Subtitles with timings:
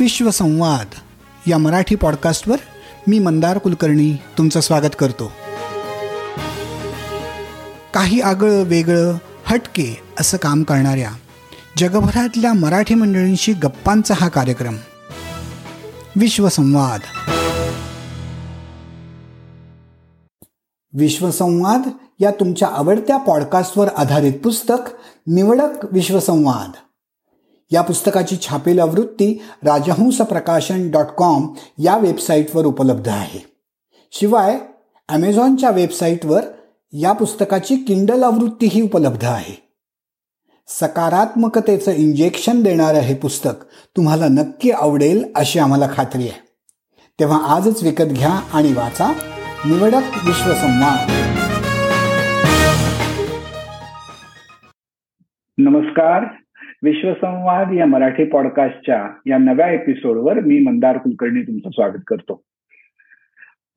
[0.00, 0.86] विश्वसंवाद
[1.46, 2.56] या मराठी पॉडकास्टवर
[3.06, 5.32] मी मंदार कुलकर्णी तुमचं स्वागत करतो.
[7.94, 9.14] काही आगळं वेगळं
[9.44, 11.10] हटके असं काम करणाऱ्या
[11.78, 14.76] जगभरातल्या मराठी मंडळींशी गप्पांचा हा कार्यक्रम.
[16.16, 17.00] विश्वसंवाद
[20.92, 21.80] विश्वसंवाद
[22.20, 24.90] या तुमच्या आवडत्या पॉडकास्टवर आधारित पुस्तक
[25.26, 26.70] निवडक विश्वसंवाद
[27.72, 33.46] या पुस्तकाची छापील आवृत्ती राजहंस प्रकाशन डॉट कॉम या वेबसाईटवर उपलब्ध आहे.
[34.12, 34.58] शिवाय
[35.08, 36.42] ॲमेझॉनच्या वेबसाईटवर
[36.92, 39.68] या पुस्तकाची किंडल आवृत्तीही उपलब्ध आहे.
[40.68, 43.64] सकारात्मकतेचं इंजेक्शन देणारं हे पुस्तक
[43.96, 46.40] तुम्हाला नक्की आवडेल अशी आम्हाला खात्री आहे.
[47.20, 49.12] तेव्हा आजच विकत घ्या आणि वाचा
[49.66, 51.10] निवडक विश्वसंवाद.
[55.58, 56.47] नमस्कार.
[56.82, 62.42] विश्वसंवाद या मराठी पॉडकास्टच्या या नव्या एपिसोडवर मी मंदार कुलकर्णी तुमचं स्वागत करतो.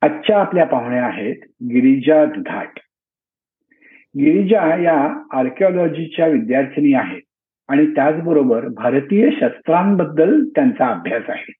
[0.02, 2.68] आजच्या आपल्या पाहुण्या आहेत गिरिजा दुधाट.
[4.18, 7.22] गिरिजा या आर्किओलॉजीच्या विद्यार्थिनी आहेत
[7.68, 11.52] आणि त्याचबरोबर भारतीय शस्त्रांबद्दल त्यांचा अभ्यास आहे.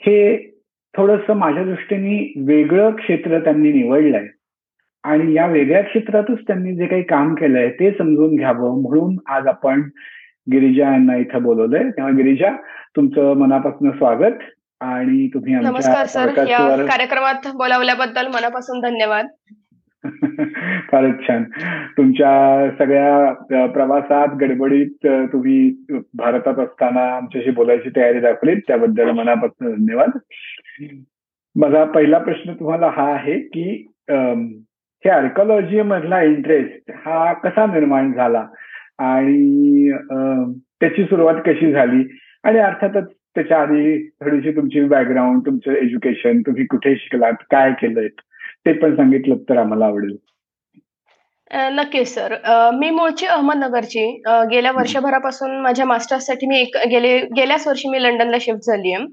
[0.00, 0.50] हे
[0.96, 4.26] थोडस माझ्या दृष्टीने वेगळं क्षेत्र त्यांनी निवडलंय.
[5.04, 8.82] आणि या वेगळ्या क्षेत्रातच त्यांनी जे काही काम केलंय ते समजून घ्यावं.
[8.82, 9.82] म्हणून आज आपण
[10.52, 11.90] गिरिजा यांना इथं बोलवलंय.
[11.90, 12.50] तेव्हा गिरिजा
[12.96, 14.34] तुमचं मनापासून स्वागत
[14.80, 16.28] आणि तुम्ही नमस्कार सर.
[16.38, 19.26] या कार्यक्रमात बोलावल्याबद्दल मनापासून धन्यवाद.
[20.90, 21.44] फारच छान.
[21.96, 30.08] तुमच्या सगळ्या प्रवासात गडबडीत तुम्ही भारतात असताना आमच्याशी बोलायची तयारी दाखवली त्याबद्दल मनापासून धन्यवाद.
[31.56, 33.86] माझा पहिला प्रश्न तुम्हाला हा आहे की
[35.04, 38.46] हे आर्कॉलॉजी मधला इंटरेस्ट हा कसा निर्माण झाला?
[38.98, 39.90] आणि
[40.80, 42.02] त्याची सुरुवात कशी झाली?
[42.44, 48.08] आणि अर्थातच त्याच्या आधी थोडीशी तुमची बॅकग्राऊंड तुमचं एज्युकेशन तुम्ही कुठे शिकलात काय केलंय
[48.66, 50.16] ते पण सांगितलं तर आम्हाला आवडेल.
[51.74, 52.34] नक्कीच सर
[52.74, 54.06] मी मूळची अहमदनगरची.
[54.50, 59.04] गेल्या वर्षभरापासून माझ्या मास्टर्ससाठी मी एक गेले गेल्याच वर्षी मी लंडनला शिफ्ट झाली आहे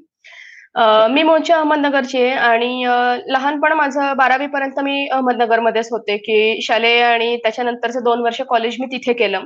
[0.75, 2.83] मी मूळची अहमदनगरची आहे आणि
[3.27, 8.85] लहानपण माझं बारावी पर्यंत मी अहमदनगरमध्येच होते की शालेय आणि त्याच्यानंतरचे दोन वर्ष कॉलेज मी
[8.91, 9.45] तिथे केलं.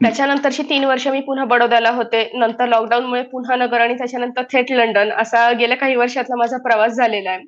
[0.00, 2.22] त्याच्यानंतरची तीन वर्ष मी पुन्हा बडोद्याला होते.
[2.34, 7.30] नंतर लॉकडाऊनमुळे पुन्हा नगर आणि त्याच्यानंतर थेट लंडन असा गेल्या काही वर्षातला माझा प्रवास झालेला
[7.30, 7.42] आहे.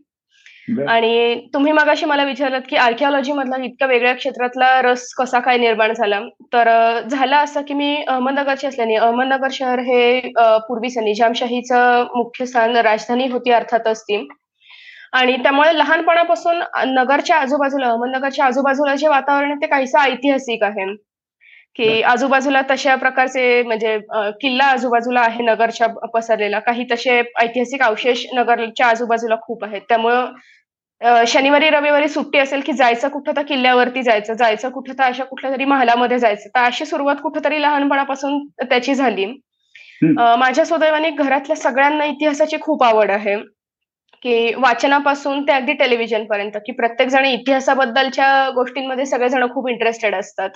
[0.89, 5.93] आणि तुम्ही मगाशी मला विचारलं की आर्किओलॉजी मधला इतक्या वेगळ्या क्षेत्रातला रस कसा काय निर्माण
[5.93, 6.21] झाला?
[6.53, 6.69] तर
[7.11, 10.21] झालं असं की मी अहमदनगरची असल्याने अहमदनगर शहर हे
[10.69, 14.27] पूर्वीचं निजामशाहीचं मुख्य स्थान राजधानी होती अर्थातच ती.
[15.13, 20.85] आणि त्यामुळे लहानपणापासून नगरच्या आजूबाजूला अहमदनगरच्या आजूबाजूला जे वातावरण आहे ते काहीसं ऐतिहासिक आहे.
[21.77, 23.99] की आजूबाजूला तशा प्रकारचे म्हणजे
[24.41, 26.59] किल्ला आजूबाजूला आहे नगरच्या पसरलेला.
[26.61, 29.81] काही तसे ऐतिहासिक अवशेष नगरच्या आजूबाजूला खूप आहेत.
[29.89, 35.25] त्यामुळं शनिवारी रविवारी सुट्टी असेल की जायचं कुठं तर किल्ल्यावरती जायचं जायचं कुठं तर अशा
[35.25, 36.49] कुठल्या तरी महालामध्ये जायचं.
[36.55, 39.27] तर अशी सुरुवात कुठंतरी लहानपणापासून त्याची झाली.
[40.39, 43.37] माझ्या सुदैवाने घरातल्या सगळ्यांना इतिहासाची खूप आवड आहे.
[44.23, 50.51] की वाचनापासून ते अगदी टेलिव्हिजन पर्यंत की प्रत्येक जण इतिहासाबद्दलच्या गोष्टींमध्ये सगळेजण खूप इंटरेस्टेड असतात.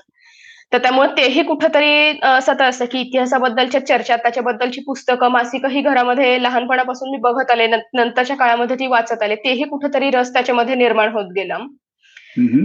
[0.72, 7.10] तर त्यामुळे तेही कुठंतरी सतत असतं की इतिहासाबद्दलच्या चर्चा त्याच्याबद्दलची पुस्तकं मासिकं ही घरामध्ये लहानपणापासून
[7.10, 7.66] मी बघत आले.
[7.66, 9.34] नंतरच्या काळामध्ये ती वाचत आले.
[9.36, 11.58] तेही कुठंतरी रस त्याच्यामध्ये निर्माण होत गेला.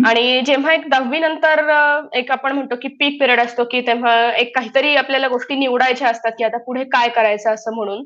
[0.08, 1.60] आणि जेव्हा एक दहावी नंतर
[2.14, 6.32] एक आपण म्हणतो की पीक पिरियड असतो की तेव्हा एक काहीतरी आपल्याला गोष्टी निवडायच्या असतात
[6.38, 8.04] की आता पुढे काय करायचं असं म्हणून.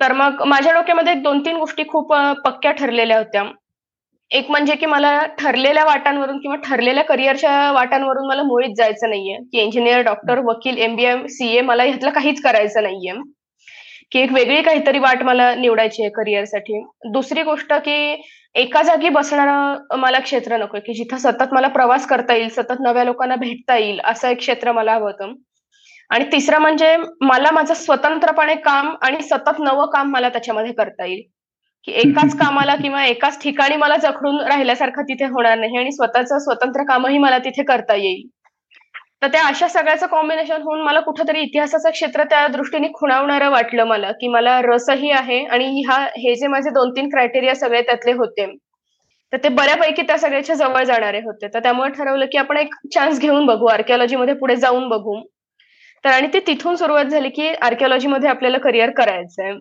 [0.00, 2.12] तर मग माझ्या डोक्यामध्ये दोन तीन गोष्टी खूप
[2.44, 3.42] पक्क्या ठरलेल्या होत्या.
[4.34, 9.36] एक म्हणजे की मला ठरलेल्या वाटांवरून किंवा ठरलेल्या करिअरच्या वाटांवरून मला मुळीच जायचं नाहीये.
[9.52, 13.12] की इंजिनियर डॉक्टर वकील एमबीए सीए मला ह्यातलं काहीच करायचं नाहीये.
[14.12, 16.82] की एक वेगळी काहीतरी वाट मला निवडायची आहे करिअरसाठी.
[17.12, 18.22] दुसरी गोष्ट की
[18.54, 20.80] एका जागी बसणारं मला क्षेत्र नकोय.
[20.80, 24.72] की जिथं सतत मला प्रवास करता येईल सतत नव्या लोकांना भेटता येईल असं एक क्षेत्र
[24.72, 25.32] मला हवं होतं.
[26.10, 31.22] आणि तिसरं म्हणजे मला माझं स्वतंत्रपणे काम आणि सतत नवं काम मला त्याच्यामध्ये करता येईल.
[31.88, 36.84] की एकाच कामाला किंवा एकाच ठिकाणी मला जखडून राहिल्यासारखं तिथे होणार नाही आणि स्वतःचं स्वतंत्र
[36.88, 38.26] कामही मला तिथे करता येईल.
[39.22, 44.10] तर त्या अशा सगळ्याचं कॉम्बिनेशन होऊन मला कुठंतरी इतिहासाचं क्षेत्र त्या दृष्टीने खुणावणारं वाटलं मला
[44.12, 48.46] की मला रसही आहे आणि हा हे जे माझे दोन तीन क्रायटेरिया सगळे त्यातले होते
[49.32, 51.46] तर ते बऱ्यापैकी त्या सगळ्याच्या जवळ जाणारे होते.
[51.48, 55.20] तर त्यामुळे ठरवलं की आपण एक चान्स घेऊन बघू आर्किओलॉजी मध्ये पुढे जाऊन बघू.
[56.04, 59.52] तर आणि ते तिथून सुरुवात झाली की आर्किओलॉजी मध्ये आपल्याला करिअर करायचंय.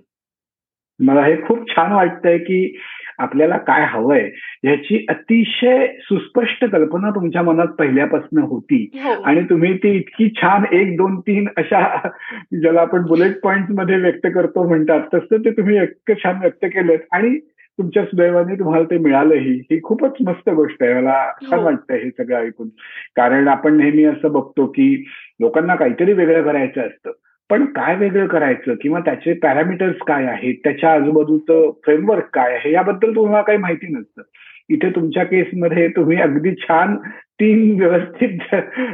[1.00, 2.78] मला हे खूप छान वाटतंय की
[3.20, 4.30] आपल्याला काय हवंय
[4.64, 8.90] ह्याची अतिशय सुस्पष्ट कल्पना तुमच्या मनात पहिल्यापासून होती.
[8.94, 9.22] हो.
[9.22, 12.10] आणि तुम्ही ती इतकी छान एक दोन तीन अशा
[12.52, 17.40] ज्याला आपण बुलेट पॉइंटमध्ये व्यक्त करतो म्हणतात तसं ते तुम्ही इतकं छान व्यक्त केलं आणि
[17.78, 19.54] तुमच्या सुदैवाने तुम्हाला ते मिळालंही.
[19.72, 20.94] ही खूपच मस्त गोष्ट आहे.
[20.94, 21.66] मला छान हो.
[21.66, 22.68] वाटतं हे सगळं ऐकून.
[23.16, 25.06] कारण आपण नेहमी असं बघतो की
[25.40, 27.12] लोकांना काहीतरी वेगळं करायचं असतं.
[27.50, 28.76] पण काय वेगळं करायचं?
[28.82, 30.56] किंवा त्याचे पॅरामीटर्स काय आहेत?
[30.64, 32.72] त्याच्या आजूबाजूचं फ्रेमवर्क काय आहे?
[32.72, 34.22] याबद्दल तुम्हाला काही माहिती नसतं.
[34.70, 36.96] इथे तुमच्या केसमध्ये तुम्ही अगदी छान
[37.40, 38.54] तीन व्यवस्थित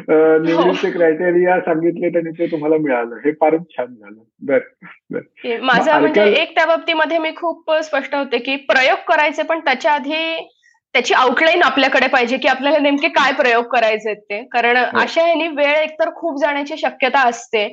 [0.10, 3.16] निवडीचे क्रायटेरिया सांगितले आणि ते तुम्हाला मिळालं.
[3.26, 4.22] हे फारच छान झालं.
[4.42, 9.92] बर माझं म्हणजे एक त्या बाबतीमध्ये मी खूप स्पष्ट होते की प्रयोग करायचे पण त्याच्या
[9.92, 10.48] आधी
[10.96, 14.42] त्याची आउटलाईन आपल्याकडे पाहिजे की आपल्याला नेमके काय प्रयोग करायचे ते.
[14.44, 15.00] कारण हो.
[15.00, 17.68] अशा ह्यानी वेळ एकतर खूप जाण्याची शक्यता असते.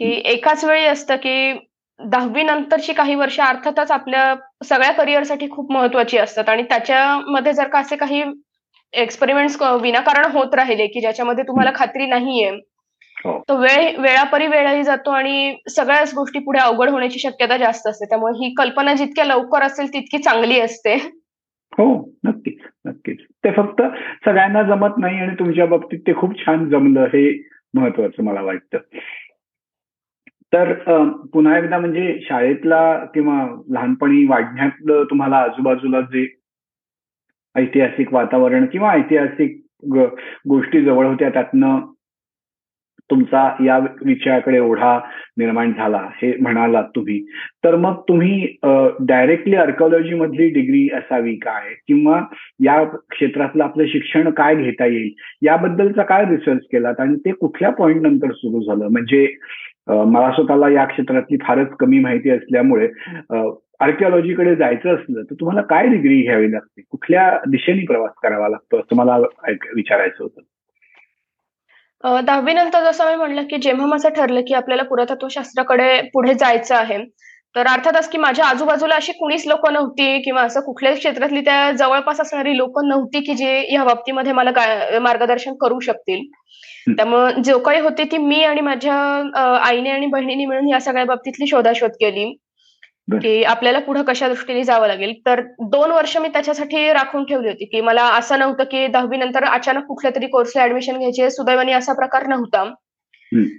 [0.00, 1.52] की एकाच वेळी असतं की
[2.00, 6.48] दहावी नंतरची काही वर्ष अर्थातच आपल्या सगळ्या करिअरसाठी खूप महत्वाची असतात.
[6.48, 8.22] आणि त्याच्यामध्ये जर का असे काही
[8.92, 12.50] एक्सपेरिमेंट्स विनाकारण होत राहिले की ज्याच्यामध्ये तुम्हाला खात्री नाहीये
[13.24, 13.38] हो.
[13.48, 18.04] तो वेळ वेळापरी वेळही जातो आणि सगळ्याच गोष्टी पुढे अवघड होण्याची शक्यता जास्त असते.
[18.04, 20.94] त्यामुळे ही कल्पना जितक्या लवकर असेल तितकी चांगली असते.
[21.72, 23.18] हो नक्कीच नक्कीच.
[23.44, 23.82] ते फक्त
[24.24, 27.42] सगळ्यांना जमत नाही आणि तुमच्या बाबतीत ते खूप छान जमलं हे
[27.74, 28.78] महत्वाचं मला वाटतं.
[30.52, 30.72] तर
[31.32, 32.82] पुन्हा एकदा म्हणजे शाळेतला
[33.14, 33.34] किंवा
[33.72, 36.26] लहानपणी वाढण्यातलं तुम्हाला आजूबाजूला जे
[37.56, 39.60] ऐतिहासिक वातावरण किंवा ऐतिहासिक
[40.48, 41.78] गोष्टी जवळ होत्या त्यातनं
[43.10, 44.98] तुमचा या विषयाकडे ओढा
[45.38, 47.18] निर्माण झाला हे म्हणालात तुम्ही.
[47.64, 48.56] तर मग तुम्ही
[49.00, 51.72] डायरेक्टली आर्कॉलॉजी मधली डिग्री असावी काय?
[51.88, 52.20] किंवा
[52.64, 55.10] या क्षेत्रातलं आपलं शिक्षण काय घेता येईल?
[55.42, 57.00] याबद्दलचा काय रिसर्च केलात?
[57.00, 58.88] आणि ते कुठल्या पॉइंट नंतर सुरू झालं?
[58.88, 59.26] म्हणजे
[59.90, 62.88] मला स्वतःला या क्षेत्रातली फारच कमी माहिती असल्यामुळे
[63.80, 66.82] आर्किओलॉजीकडे जायचं असलं तर तुम्हाला काय डिग्री घ्यावी लागते?
[66.90, 69.14] कुठल्या दिशेने प्रवास करावा लागतो असं मला
[69.48, 70.40] ऐक- विचारायचं होतं?
[72.04, 76.74] दहावीनंतर दहावी नंतर जसं मी म्हणलं की जेव्हा माझं ठरलं की आपल्याला पुरातत्वशास्त्राकडे पुढे जायचं
[76.74, 76.98] आहे
[77.56, 82.20] तर अर्थातच की माझ्या आजूबाजूला अशी कुणीच लोक नव्हती किंवा असं कुठल्याही क्षेत्रातली त्या जवळपास
[82.20, 84.50] असणारी लोक नव्हती की जे या बाबतीमध्ये मला
[85.00, 86.30] मार्गदर्शन करू शकतील.
[86.88, 88.94] त्यामुळे जो काही होती ती मी आणि माझ्या
[89.62, 92.36] आईने आणि बहिणीने मिळून या सगळ्या बाबतीतली शोधाशोध केली.
[93.08, 95.12] की आपल्याला पुढे कशा दृष्टीने जावं लागेल.
[95.26, 99.44] तर दोन वर्ष मी त्याच्यासाठी राखून ठेवली होती की मला असं नव्हतं की दहावी नंतर
[99.44, 101.30] अचानक कुठल्या तरी कोर्सला ऍडमिशन घ्यायची.
[101.30, 102.64] सुदैवाने असा प्रकार नव्हता.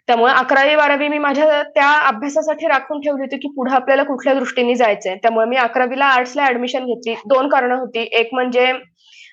[0.07, 4.75] त्यामुळे अकरावी बारावी मी माझ्या त्या अभ्यासासाठी राखून ठेवली होती की पुढे आपल्याला कुठल्या दृष्टीने
[4.75, 5.15] जायचंय.
[5.15, 7.13] त्यामुळे मी अकरावीला आर्ट्सला ऍडमिशन घेतली.
[7.13, 7.99] दोन कारणं होती.
[8.11, 8.73] एक म्हणजे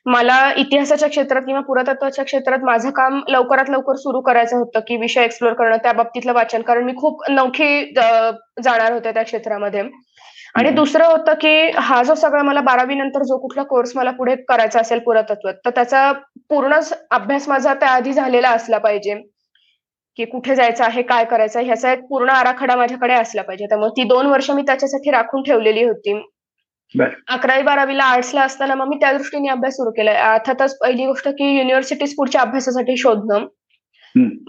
[0.08, 5.25] मला इतिहासाच्या क्षेत्रात किंवा पुरातत्वाच्या क्षेत्रात माझं काम लवकरात लवकर सुरू करायचं होतं की विषय
[5.25, 9.82] एक्सप्लोर करणं त्या बाबतीतलं वाचन कारण मी खूप नवखी जाणार होते त्या क्षेत्रामध्ये
[10.55, 10.70] आणि.
[10.70, 14.81] दुसरं होतं की हा जो सगळा मला बारावी नंतर जो कुठला कोर्स मला पुढे करायचा
[14.81, 16.10] असेल पुरातत्वात तर त्याचा
[16.50, 19.14] पूर्णच अभ्यास माझा त्याआधी झालेला असला पाहिजे
[20.19, 23.90] की कुठे जायचं आहे काय करायचं आहे ह्याचा एक पूर्ण आराखडा माझ्याकडे असला पाहिजे त्यामुळे
[23.96, 26.14] ती दोन वर्ष मी त्याच्यासाठी राखून ठेवलेली होती.
[26.94, 30.14] अकरावी बारावीला आर्ट्सला असताना मग मी त्या दृष्टीने अभ्यास सुरू केलाय.
[30.17, 33.46] अर्थातच पहिली गोष्ट की युनिव्हर्सिटीज पुढच्या अभ्यासासाठी शोधणं.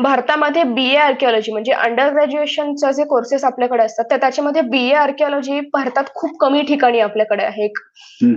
[0.03, 6.03] भारतामध्ये बीए आर्किओलॉजी म्हणजे अंडर ग्रॅज्युएशनचे जे कोर्सेस आपल्याकडे असतात तर त्याच्यामध्ये बीए आर्किओलॉजी भारतात
[6.15, 7.68] खूप कमी ठिकाणी आपल्याकडे आहे.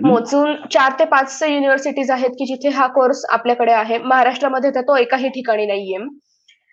[0.03, 3.99] मोजून चार ते पाच युनिव्हर्सिटीज आहेत की जिथे हा कोर्स आपल्याकडे आहे.
[3.99, 6.05] महाराष्ट्रामध्ये तर तो एकाही ठिकाणी नाहीये.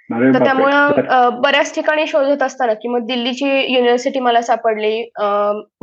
[0.09, 0.43] तर.
[0.43, 5.09] त्यामुळं बऱ्याच ठिकाणी शोधत असताना की मग दिल्लीची युनिव्हर्सिटी मला सापडली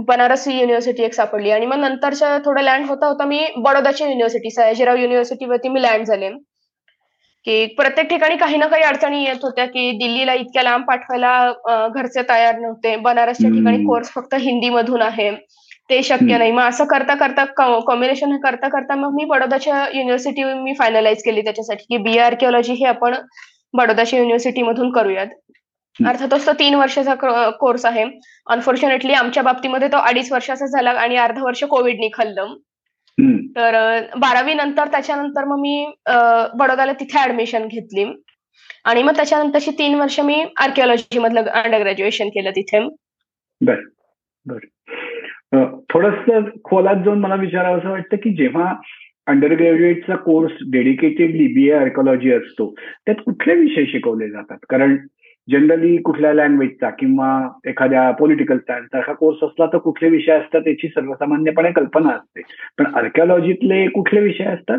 [0.08, 4.96] बनारस युनिव्हर्सिटी एक सापडली आणि मग नंतरच्या थोडं लँड होता होता मी बडोदाची युनिव्हर्सिटी सयाजीराव
[4.96, 6.30] युनिव्हर्सिटीवरती मी लँड झाले
[7.46, 12.22] की प्रत्येक ठिकाणी काही ना काही अडचणी येत होत्या की दिल्लीला इतक्या लांब पाठवायला घरचे
[12.28, 13.84] तयार नव्हते बनारसच्या ठिकाणी.
[13.86, 15.30] कोर्स फक्त हिंदीमधून आहे
[15.90, 16.36] ते शक्य.
[16.38, 21.42] नाही मग असं करता करता कॉम्बिनेशन करता करता मग मी बडोदाच्या युनिव्हर्सिटी मी फायनलाइज केली
[21.42, 23.14] त्याच्यासाठी की बी आर्किओलॉजी हे आपण
[23.76, 25.26] बडोदाच्या युनिव्हर्सिटी मधून करूयात.
[26.06, 27.14] अर्थातच तो तीन वर्षाचा
[27.50, 28.04] कोर्स आहे.
[28.46, 32.46] अनफॉर्च्युनेटली आमच्या बाबतीमध्ये तो अडीच वर्षाचा झाला आणि अर्ध वर्ष कोविडनी खाल्लं.
[33.56, 38.22] तर बारावी नंतर त्याच्यानंतर मग मी अ, बडोद्याला तिथे ऍडमिशन घेतली.
[38.84, 42.88] आणि मग त्याच्यानंतरची तीन वर्ष मी आर्किओलॉजी मधलं अंडर ग्रॅज्युएशन केलं तिथे.
[43.60, 43.80] बर
[44.44, 44.58] बर.
[45.92, 46.32] थोडस
[46.64, 48.74] खोलात जाऊन मला विचारावं असं वाटतं की जेव्हा
[49.26, 52.74] under ग्रॅज्युएटचा course dedicatedly B A archaeology असतो.
[53.06, 54.58] त्यात कुठले विषय शिकवले जातात?
[54.68, 54.96] कारण
[55.48, 60.88] जनरली कुठल्या लँग्वेजचा किंवा एखाद्या पॉलिटिकल सायन्स सारखा कोर्स असला तर कुठले विषय असतात याची
[60.88, 62.42] सर्वसामान्यपणे कल्पना असते.
[62.78, 64.78] पण आर्किओलॉजीतले कुठले विषय असतात?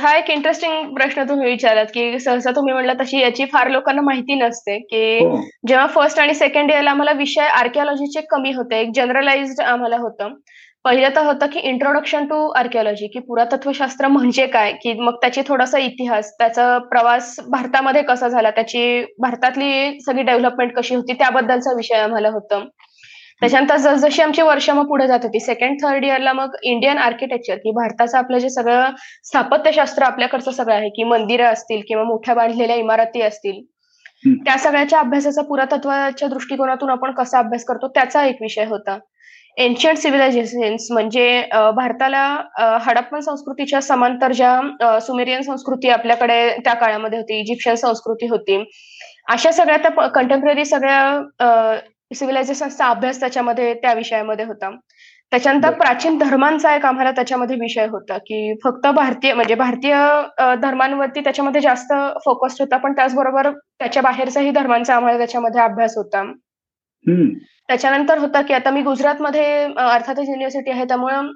[0.00, 4.34] हा एक इंटरेस्टिंग प्रश्न तुम्ही विचारलात की सहसा तुम्ही म्हणला तशी याची फार लोकांना माहिती
[4.34, 5.36] नसते की हो.
[5.68, 10.34] जेव्हा फर्स्ट आणि सेकंड इयरला आम्हाला विषय आर्किओलॉजीचे कमी होते एक जनरलाइज्ड आम्हाला होतं.
[10.84, 14.72] पहिलं तर होतं की इंट्रोडक्शन टू आर्किओलॉजी की पुरातत्वशास्त्र म्हणजे काय?
[14.74, 18.82] की मग त्याची थोडासा इतिहास त्याचा प्रवास भारतामध्ये कसा झाला त्याची
[19.18, 22.64] भारतातली सगळी डेव्हलपमेंट कशी होती त्याबद्दलचा विषय आम्हाला होतं.
[23.42, 27.70] त्याच्यानंतर जसजशी आमची वर्ष मग पुढे जात होती सेकंड थर्ड इयरला मग इंडियन आर्किटेक्चर की
[27.70, 28.90] भारताचं आपलं जे सगळं
[29.24, 33.60] स्थापत्यशास्त्र आपल्याकडचं सगळं आहे की मंदिरं असतील किंवा मोठ्या बांधलेल्या इमारती असतील
[34.46, 38.98] त्या सगळ्याच्या अभ्यासाचा पुरातत्वाच्या दृष्टिकोनातून आपण कसा अभ्यास करतो त्याचा एक विषय होता.
[39.56, 41.42] एन्शियंट सिव्हिलायझेशन्स म्हणजे
[41.76, 42.22] भारताला
[42.82, 48.62] हडप्पन संस्कृतीच्या समांतर ज्या सुमेरियन संस्कृती आपल्याकडे त्या काळामध्ये होती इजिप्शियन संस्कृती होती
[49.32, 51.80] अशा सगळ्या त्या कंटेम्पररी सगळ्या
[52.14, 54.70] सिव्हिलायझेशनचा अभ्यास त्याच्यामध्ये त्या विषयामध्ये होता.
[55.32, 59.94] त्याच्यानंतर प्राचीन धर्मांचा एक आम्हाला त्याच्यामध्ये विषय होता की फक्त भारतीय म्हणजे भारतीय
[60.62, 61.92] धर्मांवरती त्याच्यामध्ये जास्त
[62.24, 66.22] फोकस होता पण त्याचबरोबर त्याच्या बाहेरचाही धर्मांचा आम्हाला त्याच्यामध्ये अभ्यास होता.
[67.68, 71.30] त्याच्यानंतर होता की आता मी गुजरातमध्ये अर्थातच युनिव्हर्सिटी आहे त्यामुळं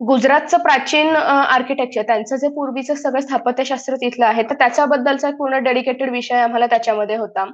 [0.00, 6.36] गुजरातचं प्राचीन आर्किटेक्चर त्यांचं जे पूर्वीचं सगळं स्थापत्यशास्त्र तिथलं आहे तर त्याच्याबद्दलचा पूर्ण डेडिकेटेड विषय
[6.36, 7.44] आम्हाला त्याच्यामध्ये होता.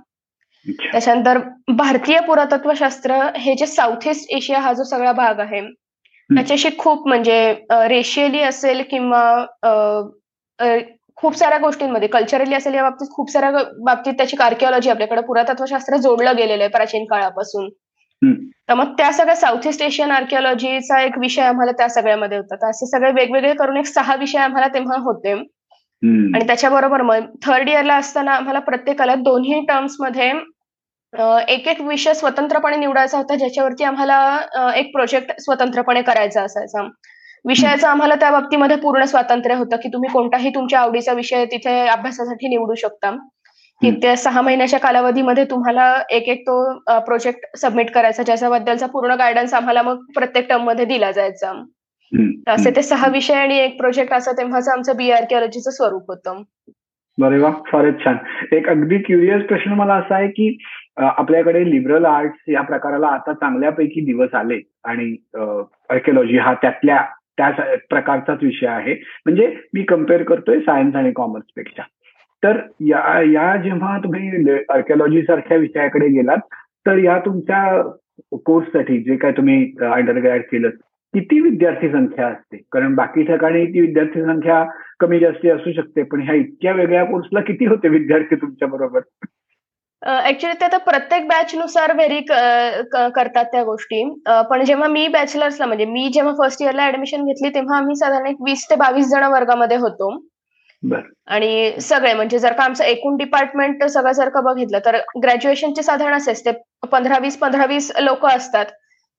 [0.66, 1.38] त्याच्यानंतर
[1.76, 5.60] भारतीय पुरातत्वशास्त्र हे जे साऊथ ईस्ट एशिया हा जो सगळा भाग आहे
[6.30, 7.38] त्याच्याशी खूप म्हणजे
[7.88, 9.22] रेशियली असेल किंवा
[11.18, 13.50] खूप साऱ्या गोष्टींमध्ये कल्चरली असेल या बाबतीत खूप साऱ्या
[13.84, 17.68] बाबतीत त्याची आर्किओलॉजी आपल्याकडे पुरातत्वशास्त्र जोडलं गेलेलं आहे प्राचीन काळापासून.
[18.22, 22.54] तर मग त्या सगळ्या साऊथ ईस्ट एशियन आर्किओलॉजीचा एक विषय आम्हाला त्या सगळ्यामध्ये होता.
[22.56, 25.32] तर असे सगळे वेगवेगळे करून एक सहा विषय आम्हाला तेव्हा होते.
[25.32, 30.32] आणि त्याच्याबरोबर मग थर्ड इयरला असताना आम्हाला प्रत्येकाला दोन्ही टर्म्समध्ये
[31.48, 36.82] एक एक विषय स्वतंत्रपणे निवडायचा होता ज्याच्यावरती आम्हाला एक प्रोजेक्ट स्वतंत्रपणे करायचा असायचा.
[37.44, 42.48] विषयाचं आम्हाला त्या बाबतीमध्ये पूर्ण स्वातंत्र्य होतं की तुम्ही कोणताही तुमच्या आवडीचा विषय तिथे अभ्यासासाठी
[42.48, 43.10] निवडू शकता.
[43.82, 46.56] की त्या सहा महिन्याच्या कालावधीमध्ये तुम्हाला एक एक तो
[46.98, 51.52] प्रोजेक्ट सबमिट करायचा ज्याच्याबद्दलचा पूर्ण गायडन्स आम्हाला मग प्रत्येक टर्ममध्ये दिला जायचा.
[52.48, 56.42] असे ते सहा विषय आणि एक प्रोजेक्ट असं तेव्हाच आमचं बी आर्किओलॉजीचं स्वरूप होतं.
[57.18, 58.16] बरे वा फारच छान.
[58.52, 60.56] एक अगदी क्युरियस प्रश्न मला असा आहे की
[60.98, 65.14] आपल्याकडे लिबरल आर्ट्स या प्रकाराला आता चांगल्यापैकी दिवस आले आणि
[65.90, 67.00] आर्किओलॉजी हा त्यातल्या
[67.38, 67.50] त्या
[67.90, 68.94] प्रकारचाच विषय आहे.
[69.26, 71.82] म्हणजे मी कंपेअर करतोय सायन्स आणि कॉमर्सपेक्षा.
[72.42, 76.38] तर या या जेव्हा तुम्ही आर्किओलॉजी सारख्या विषयाकडे गेलात
[76.86, 77.82] तर या तुमच्या
[78.46, 79.62] कोर्ससाठी जे काय तुम्ही
[79.92, 80.68] अंडर केलं
[81.14, 82.56] किती विद्यार्थी संख्या असते?
[82.72, 84.64] कारण बाकी ठिकाणी ती विद्यार्थी संख्या
[85.00, 89.00] कमी जास्ती असू शकते पण ह्या इतक्या वेगळ्या कोर्सला किती होते विद्यार्थी तुमच्या बरोबर?
[90.02, 94.02] ऍक्च्युली ते तर प्रत्येक बॅचनुसार व्हेरी करतात त्या गोष्टी.
[94.50, 98.42] पण जेव्हा मी बॅचलर्सला म्हणजे मी जेव्हा फर्स्ट इयरला ऍडमिशन घेतली तेव्हा आम्ही साधारण एक
[98.46, 100.16] वीस ते बावीस जण वर्गामध्ये होतो.
[101.26, 106.14] आणि सगळे म्हणजे जर का आमचं एकूण डिपार्टमेंट सगळं जर का बघितलं तर ग्रॅज्युएशनचे साधारण
[106.14, 106.50] असेच ते
[106.92, 108.66] पंधरा वीस पंधरा वीस लोक असतात.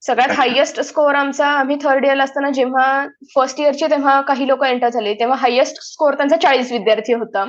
[0.03, 3.05] सगळ्यात हायेस्ट स्कोअर आमचा आम्ही थर्ड इयरला असताना जेव्हा
[3.35, 7.45] फर्स्ट इयरचे तेव्हा काही लोक एंटर झाले तेव्हा हायेस्ट स्कोअर त्यांचा चाळीस विद्यार्थी होता.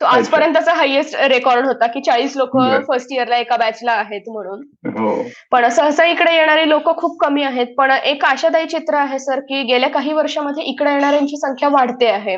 [0.00, 2.56] तो आजपर्यंतचा हायेस्ट रेकॉर्ड होता की चाळीस लोक
[2.88, 4.60] फर्स्ट इयरला एका बॅचला आहेत म्हणून.
[4.98, 5.22] हो.
[5.50, 9.62] पण सहसा इकडे येणारी लोक खूप कमी आहेत पण एक आशादायी चित्र आहे सर की
[9.62, 12.36] गेल्या काही वर्षामध्ये इकडे येणाऱ्यांची संख्या वाढते आहे.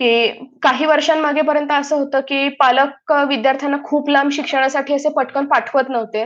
[0.00, 0.28] की
[0.62, 6.24] काही वर्षांमागेपर्यंत असं होतं की पालक विद्यार्थ्यांना खूप लांब शिक्षणासाठी असे पटकन पाठवत नव्हते.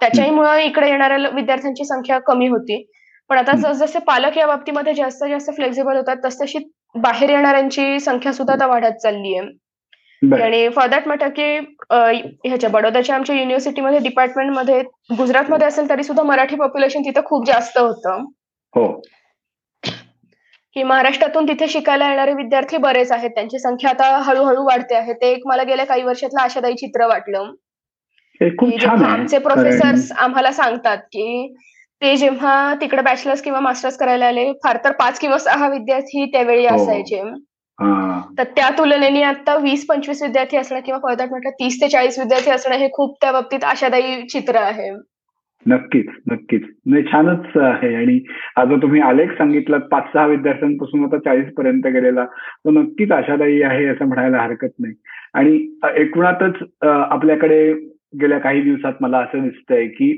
[0.00, 2.84] त्याच्याही इकडे येणाऱ्या विद्यार्थ्यांची संख्या कमी होती.
[3.30, 6.58] पण आता जसजसे पालक या बाबतीमध्ये जास्त जास्त फ्लेक्झिबल होतात तसतशी
[6.94, 11.42] बाहेर येणाऱ्यांची संख्या सुद्धा आता वाढत चालली आहे आणि फॉर दॅट मॅटर की
[11.90, 14.80] ह्याच्या बडोदाच्या आमच्या युनिव्हर्सिटीमध्ये डिपार्टमेंटमध्ये
[15.18, 18.24] गुजरातमध्ये असेल तरी सुद्धा मराठी पॉप्युलेशन तिथं खूप जास्त होतं.
[18.74, 18.86] हो.
[20.78, 23.30] की महाराष्ट्रातून तिथे शिकायला येणारे विद्यार्थी बरेच आहेत.
[23.30, 25.12] त्यांची संख्या आता हळूहळू वाढते आहे.
[25.12, 27.50] ते एक मला गेल्या काही वर्षातलं आशादायी चित्र वाटलं.
[28.40, 31.54] आमचे प्रोफेसर्स आम्हाला सांगतात की
[32.02, 36.66] ते जेव्हा तिकडे बॅचलर्स किंवा मास्टर्स करायला आले फार तर पाच किंवा सहा विद्यार्थी त्यावेळी
[36.66, 36.76] हो.
[36.76, 37.22] असायचे.
[38.38, 42.50] तर त्या तुलनेने आता वीस पंचवीस विद्यार्थी असणं किंवा पदार्थ म्हटलं तीस ते चाळीस विद्यार्थी
[42.50, 44.90] असणं हे खूप त्या बाबतीत आशादायी चित्र आहे.
[45.68, 46.62] नक्कीच नक्कीच.
[46.86, 47.94] नाही छानच आहे.
[47.94, 48.18] आणि
[48.56, 52.24] आता तुम्ही आलेख सांगितलं पाच सहा विद्यार्थ्यांपासून आता चाळीस पर्यंत गेलेला.
[52.64, 54.94] तो नक्कीच आशादायी आहे असं म्हणायला हरकत नाही.
[55.34, 55.56] आणि
[56.02, 57.72] एकूणातच आपल्याकडे
[58.20, 60.12] गेल्या काही दिवसात मला असं दिसतंय की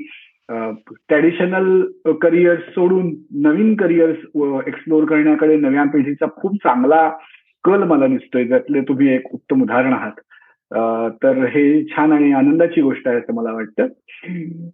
[0.49, 1.81] ट्रॅडिशनल
[2.21, 4.17] करिअर सोडून नवीन करिअर्स
[4.67, 7.09] एक्सप्लोर करण्याकडे नव्या पिढीचा खूप चांगला
[7.63, 8.47] कल मला दिसतोय.
[8.47, 10.19] त्यातले तुम्ही एक उत्तम उदाहरण आहात.
[11.23, 13.87] तर हे छान आणि आनंदाची गोष्ट आहे असं मला वाटतं.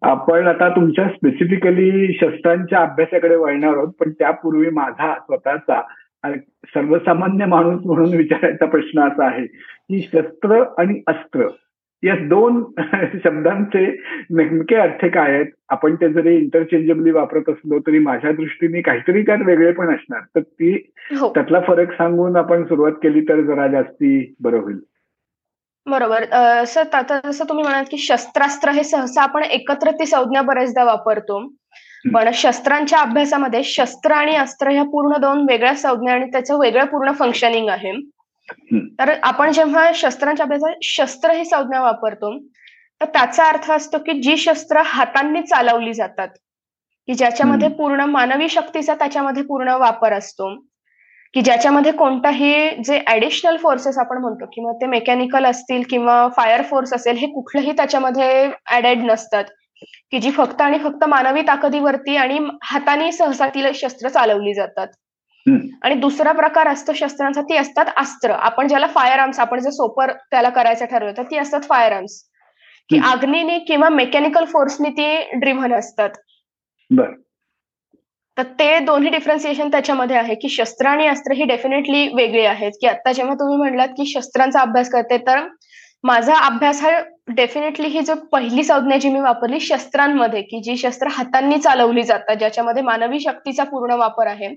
[0.01, 5.81] आपण आता तुमच्या स्पेसिफिकली शस्त्रांच्या अभ्यासाकडे वळणार आहोत पण त्यापूर्वी माझा स्वतःचा
[6.65, 11.47] सर्वसामान्य माणूस म्हणून विचारायचा प्रश्न असा आहे की शस्त्र आणि अस्त्र
[12.03, 12.63] या दोन
[13.23, 13.85] शब्दांचे
[14.29, 15.45] नेमके अर्थ काय आहेत?
[15.69, 20.19] आपण ते जरी इंटरचेंजेबली वापरत असलो तरी माझ्या दृष्टीने काहीतरी त्यात वेगळे पण असणार.
[20.35, 21.31] तर ती हो.
[21.35, 24.79] त्यातला फरक सांगून आपण सुरुवात केली तर जरा जास्ती बरं होईल.
[25.87, 26.23] बरोबर.
[26.65, 31.39] सर आता जसं तुम्ही म्हणाल की शस्त्रास्त्र हे सहसा आपण एकत्र ती संज्ञा बरेचदा वापरतो.
[32.13, 37.11] पण शस्त्रांच्या अभ्यासामध्ये शस्त्र आणि अस्त्र ह्या पूर्ण दोन वेगळ्या संज्ञा आणि त्याचं वेगळं पूर्ण
[37.11, 37.93] फंक्शनिंग आहे.
[38.99, 42.37] तर आपण जेव्हा शस्त्रांच्या अभ्यासात शस्त्र ही संज्ञा वापरतो
[43.01, 46.27] तर त्याचा अर्थ असतो की जी शस्त्र हातांनी चालवली जातात
[47.07, 50.53] की ज्याच्यामध्ये पूर्ण मानवी शक्तीचा त्याच्यामध्ये पूर्ण वापर असतो.
[51.37, 56.93] की ज्याच्यामध्ये कोणताही जे ऍडिशनल फोर्सेस आपण म्हणतो किंवा ते मेकॅनिकल असतील किंवा फायर फोर्स
[56.93, 59.43] असेल हे कुठलंही त्याच्यामध्ये ऍडेड नसतात.
[60.11, 64.87] की जी फक्त आणि फक्त मानवी ताकदीवरती आणि हाताने सहसा ती शस्त्र चालवली जातात.
[65.83, 68.31] आणि दुसरा प्रकार असतो शस्त्रांचा ती असतात अस्त्र.
[68.31, 72.21] आपण ज्याला फायर आर्म्स आपण जे सोपर त्याला करायचं ठरवलं तर ती असतात फायर आर्म्स
[72.89, 76.09] की अग्नीने किंवा मेकॅनिकल फोर्सने ती ड्रिव्हन असतात.
[78.37, 82.71] तर ते दोन्ही डिफरन्सिएशन त्याच्यामध्ये आहे की शस्त्र आणि अस्त्र ही डेफिनेटली वेगळी आहेत.
[82.81, 85.47] की आता जेव्हा तुम्ही म्हणलात की शस्त्रांचा अभ्यास करते तर
[86.03, 86.89] माझा अभ्यास हा
[87.27, 92.35] डेफिनेटली ही जो पहिली संज्ञा जी मी वापरली शस्त्रांमध्ये की जी शस्त्र हातांनी चालवली जातात
[92.35, 94.53] ज्याच्यामध्ये मानवी शक्तीचा पूर्ण वापर आहे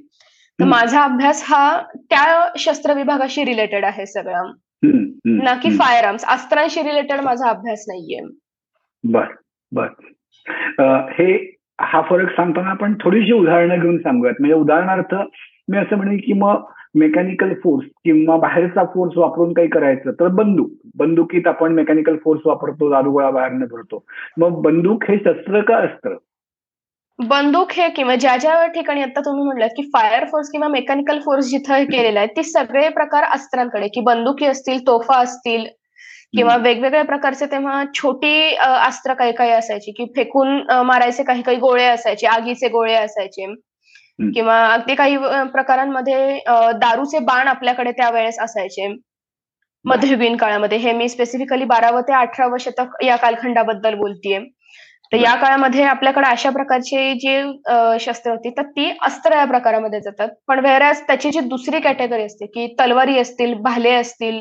[0.59, 4.53] तर माझा अभ्यास हा त्या शस्त्र विभागाशी रिलेटेड आहे सगळा.
[5.25, 8.21] ना की फायर आर्म्स अस्त्रांशी रिलेटेड माझा अभ्यास नाहीये.
[9.05, 9.27] बर
[9.73, 9.87] बर.
[11.13, 14.35] हे हा फरक सांगताना आपण थोडीशी उदाहरणं घेऊन सांगूयात.
[14.41, 15.15] म्हणजे उदाहरणार्थ
[15.69, 20.71] मी असं म्हणेन की मग मेकॅनिकल फोर्स किंवा बाहेरचा फोर्स वापरून काही करायचं तर बंदूक.
[20.95, 24.05] बंदुकीत आपण मेकॅनिकल फोर्स वापरतो दारुगोळा बाहेरनं भरतो.
[24.39, 26.17] मग बंदूक हे शस्त्र का असतं
[27.19, 31.51] बंदूक हे किंवा ज्या ज्या ठिकाणी आता तुम्ही म्हणलात की फायर फोर्स किंवा मेकॅनिकल फोर्स
[31.51, 33.89] जिथं केलेला आहे ते सगळे प्रकार अस्त्रांकडे.
[33.89, 35.67] की बंदुकी असतील तोफा असतील
[36.35, 41.85] किंवा वेगवेगळ्या प्रकारचे तेव्हा छोटी अस्त्र काही काही असायची की फेकून मारायचे काही काही गोळे
[41.85, 43.55] असायचे आगीचे गोळे असायचे.
[44.35, 45.17] किंवा अगदी काही
[45.53, 46.39] प्रकारांमध्ये
[46.81, 48.89] दारूचे बाण आपल्याकडे त्यावेळेस असायचे.
[49.85, 50.79] मध्ययुगीन काळामध्ये.
[50.79, 54.39] हे मी स्पेसिफिकली बारावं ते अठरावं शतक या कालखंडाबद्दल बोलतीये.
[55.13, 57.37] तर या काळामध्ये आपल्याकडे अशा प्रकारची जी
[58.01, 60.29] शस्त्र होती तर ती अस्त्र या प्रकारामध्ये जातात.
[60.49, 64.41] पण वेळेस त्याची जी दुसरी कॅटेगरी असते की तलवारी असतील भाले असतील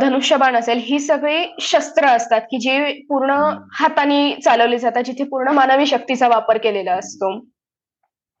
[0.00, 3.30] धनुष्यबाण असेल ही सगळी शस्त्र असतात की जी पूर्ण
[3.72, 7.38] हाताने चालवली जातात जिथे पूर्ण मानवी शक्तीचा वापर केलेला असतो.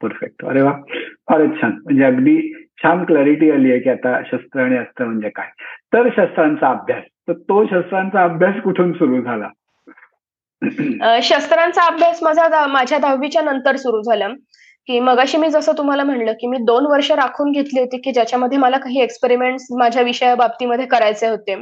[0.02, 0.72] परफेक्ट अरे वा.
[1.28, 1.70] फारच छान.
[1.70, 5.46] म्हणजे अगदी छान क्लॅरिटी आली आहे की आता शस्त्र आणि अस्त्र म्हणजे काय.
[5.92, 7.02] तर शस्त्रांचा अभ्यास.
[7.28, 9.48] तर तो शस्त्रांचा अभ्यास कुठून सुरू झाला?
[11.22, 14.28] शस्त्रांचा अभ्यास माझा माझ्या दहावीच्या नंतर सुरू झाला.
[14.88, 18.58] की मगाशी मी जसं तुम्हाला म्हणलं की मी दोन वर्ष राखून घेतली होती की ज्याच्यामध्ये
[18.58, 21.54] मला काही एक्सपेरिमेंट माझ्या विषया बाबतीमध्ये करायचे होते.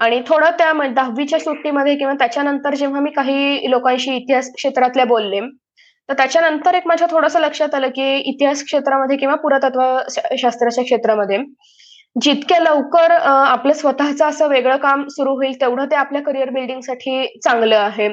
[0.00, 5.40] आणि थोडं त्या दहावीच्या सुट्टीमध्ये किंवा त्याच्यानंतर जेव्हा मी काही लोकांशी इतिहास क्षेत्रातल्या बोलले
[6.08, 9.82] तर त्याच्यानंतर एक माझ्या थोडंसं लक्षात आलं की इतिहास क्षेत्रामध्ये किंवा पुरातत्व
[10.38, 11.38] शास्त्राच्या क्षेत्रामध्ये
[12.16, 17.76] जितक्या लवकर आपलं स्वतःचं असं वेगळं काम सुरू होईल तेवढं ते आपल्या करिअर बिल्डिंगसाठी चांगलं
[17.76, 18.08] आहे.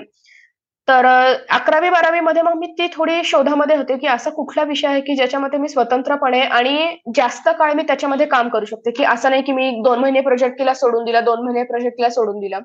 [0.87, 5.01] तर अकरावी बारावी मध्ये मग मी ती थोडी शोधामध्ये होते की असा कुठला विषय आहे
[5.01, 6.77] की ज्याच्यामध्ये मी स्वतंत्रपणे आणि
[7.15, 8.91] जास्त काळ मी त्याच्यामध्ये काम करू शकते?
[8.91, 12.09] की असं नाही की मी दोन महिने प्रोजेक्ट केला सोडून दिला दोन महिने प्रोजेक्ट केला
[12.09, 12.59] सोडून दिला.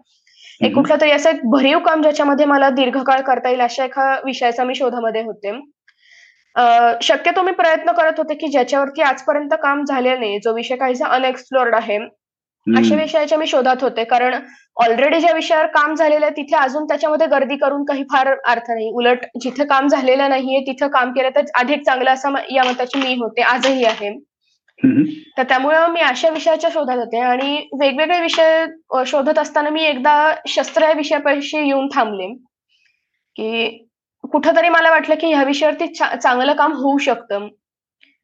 [0.60, 4.64] एक कुठलं तरी असं एक भरीव काम ज्याच्यामध्ये मला दीर्घकाळ करता येईल अशा एका विषयाचा
[4.64, 5.52] मी शोधामध्ये होते.
[7.02, 11.74] शक्यतो मी प्रयत्न करत होते की ज्याच्यावरती आजपर्यंत काम झालेलं नाही जो विषय काहीसा अनएक्सप्लोर्ड
[11.74, 11.98] आहे.
[12.66, 14.04] अशा विषयाच्या मी शोधात होते.
[14.04, 14.34] कारण
[14.76, 18.90] ऑलरेडी ज्या विषयावर काम झालेलं आहे तिथे अजून त्याच्यामध्ये गर्दी करून काही फार अर्थ नाही.
[18.94, 23.14] उलट जिथे काम झालेलं नाहीये तिथं काम केलं तर अधिक चांगलं असं या मताची मी
[23.14, 23.42] होते.
[23.42, 24.18] आजही आहे.
[25.38, 27.20] तर त्यामुळं मी अशा विषयाच्या शोधात होते.
[27.20, 28.64] आणि वेगवेगळे विषय
[29.06, 30.14] शोधत असताना मी एकदा
[30.48, 32.28] शस्त्र या विषयापाशी येऊन थांबले.
[33.36, 33.68] की
[34.32, 37.48] कुठंतरी मला वाटलं की ह्या विषयावरती चांगलं काम होऊ शकतं.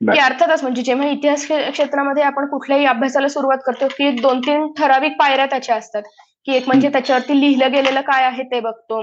[0.00, 5.16] की अर्थातच म्हणजे जेव्हा इतिहास क्षेत्रामध्ये आपण कुठल्याही अभ्यासाला सुरुवात करतो की दोन तीन ठराविक
[5.18, 6.02] पायऱ्या त्याच्या असतात.
[6.46, 9.00] की एक म्हणजे त्याच्यावरती लिहिलं गेलेलं काय आहे ते बघतो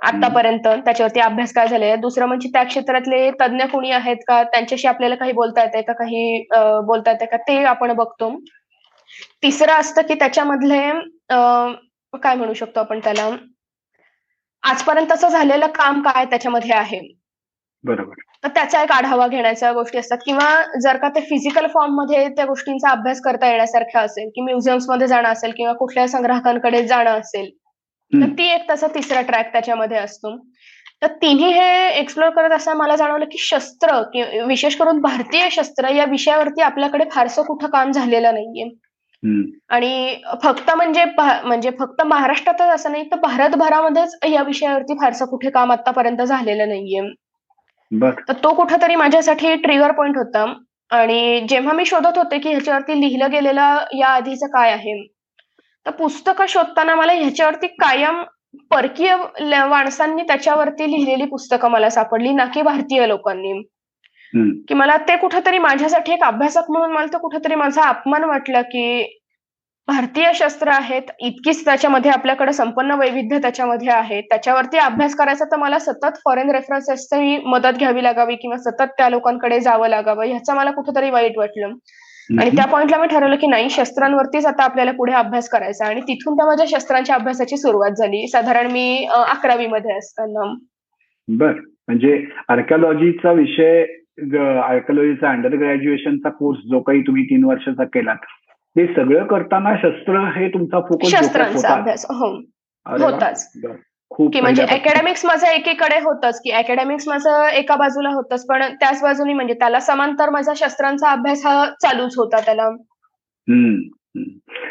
[0.00, 0.66] आतापर्यंत.
[0.84, 4.42] त्याच्यावरती अभ्यास काय झालाय दुसरं म्हणजे त्या क्षेत्रातले तज्ज्ञ कोणी आहेत का?
[4.42, 5.92] त्यांच्याशी आपल्याला काही बोलता येते का?
[5.92, 6.46] काही
[6.86, 7.36] बोलता येते का?
[7.38, 8.30] ते आपण बघतो.
[9.42, 10.80] तिसरं असतं की त्याच्यामधले
[12.12, 13.28] काय म्हणू शकतो आपण त्याला?
[14.62, 17.00] आजपर्यंतचं झालेलं काम काय त्याच्यामध्ये आहे?
[17.84, 18.22] बरोबर.
[18.44, 20.18] तर त्याचा एक आढावा घेण्याच्या गोष्टी असतात.
[20.24, 25.28] किंवा जर का ते फिजिकल फॉर्ममध्ये त्या गोष्टींचा अभ्यास करता येण्यासारखा असेल की म्युझियम्समध्ये जाणं
[25.28, 27.50] असेल किंवा कुठल्या संग्राहकांकडे जाणं असेल
[28.12, 30.36] तर ती एक तसा तिसरा ट्रॅक त्याच्यामध्ये असतो.
[31.02, 34.00] तर तिन्ही हे एक्सप्लोर करत असताना मला जाणवलं की शस्त्र
[34.46, 38.68] विशेष करून भारतीय शस्त्र या विषयावरती आपल्याकडे फारसं कुठं काम झालेलं नाहीये.
[39.70, 45.72] आणि फक्त म्हणजे म्हणजे फक्त महाराष्ट्रातच असं नाही तर भारतभरामध्येच या विषयावरती फारसं कुठे काम
[45.72, 47.00] आतापर्यंत झालेलं नाहीये.
[48.02, 50.44] तर तो कुठेतरी माझ्यासाठी ट्रिगर पॉइंट होता.
[50.90, 54.94] आणि जेव्हा मी शोधत होते की ह्याच्यावरती लिहिलं गेलेलं या आधीचं काय आहे
[55.86, 58.22] तर पुस्तकं शोधताना मला ह्याच्यावरती कायम
[58.70, 59.14] परकीय
[59.68, 63.52] माणसांनी त्याच्यावरती लिहिलेली पुस्तकं मला सापडली ना की भारतीय लोकांनी.
[64.68, 68.84] की मला ते कुठेतरी माझ्यासाठी एक अभ्यासक म्हणून मला तर कुठेतरी माझा अपमान वाटला की
[69.88, 74.20] भारतीय शस्त्र आहेत इतकीच त्याच्यामध्ये आपल्याकडे संपन्न वैविध्य त्याच्यामध्ये आहे.
[74.20, 79.58] त्याच्यावरती अभ्यास करायचा तर मला सतत फॉरेन रेफरन्सेसची मदत घ्यावी लागावी किंवा सतत त्या लोकांकडे
[79.60, 81.74] जावं लागावं ह्याचं मला कुठेतरी वाईट वाटलं.
[82.30, 86.36] आणि त्या पॉइंटला मी ठरवलं की नाही शस्त्रांवरतीच आता आपल्याला पुढे अभ्यास करायचा आणि तिथून
[86.36, 88.26] त्या माझ्या शस्त्रांच्या अभ्यासाची सुरुवात झाली.
[88.28, 90.52] साधारण मी अकरावी मध्ये असताना.
[91.28, 91.52] बर.
[91.88, 93.84] म्हणजे आर्कॉलॉजीचा विषय
[94.62, 98.24] आर्कॉलॉजीचा अंडर ग्रॅज्युएशनचा कोर्स जो काही तुम्ही तीन वर्षाचा केलात
[98.76, 102.34] हे सगळं करताना शस्त्र हे तुमचा फोकस शस्त्रांचा अभ्यास हो.
[102.86, 103.52] होताच.
[104.32, 109.32] की म्हणजे अकॅडमिक्स माझं एकीकडे होतच की अकॅडमिक्स माझं एका बाजूला होतच पण त्याच बाजूनी
[109.32, 112.68] म्हणजे त्याला समांतर माझा शस्त्रांचा अभ्यास हा चालूच होता त्याला.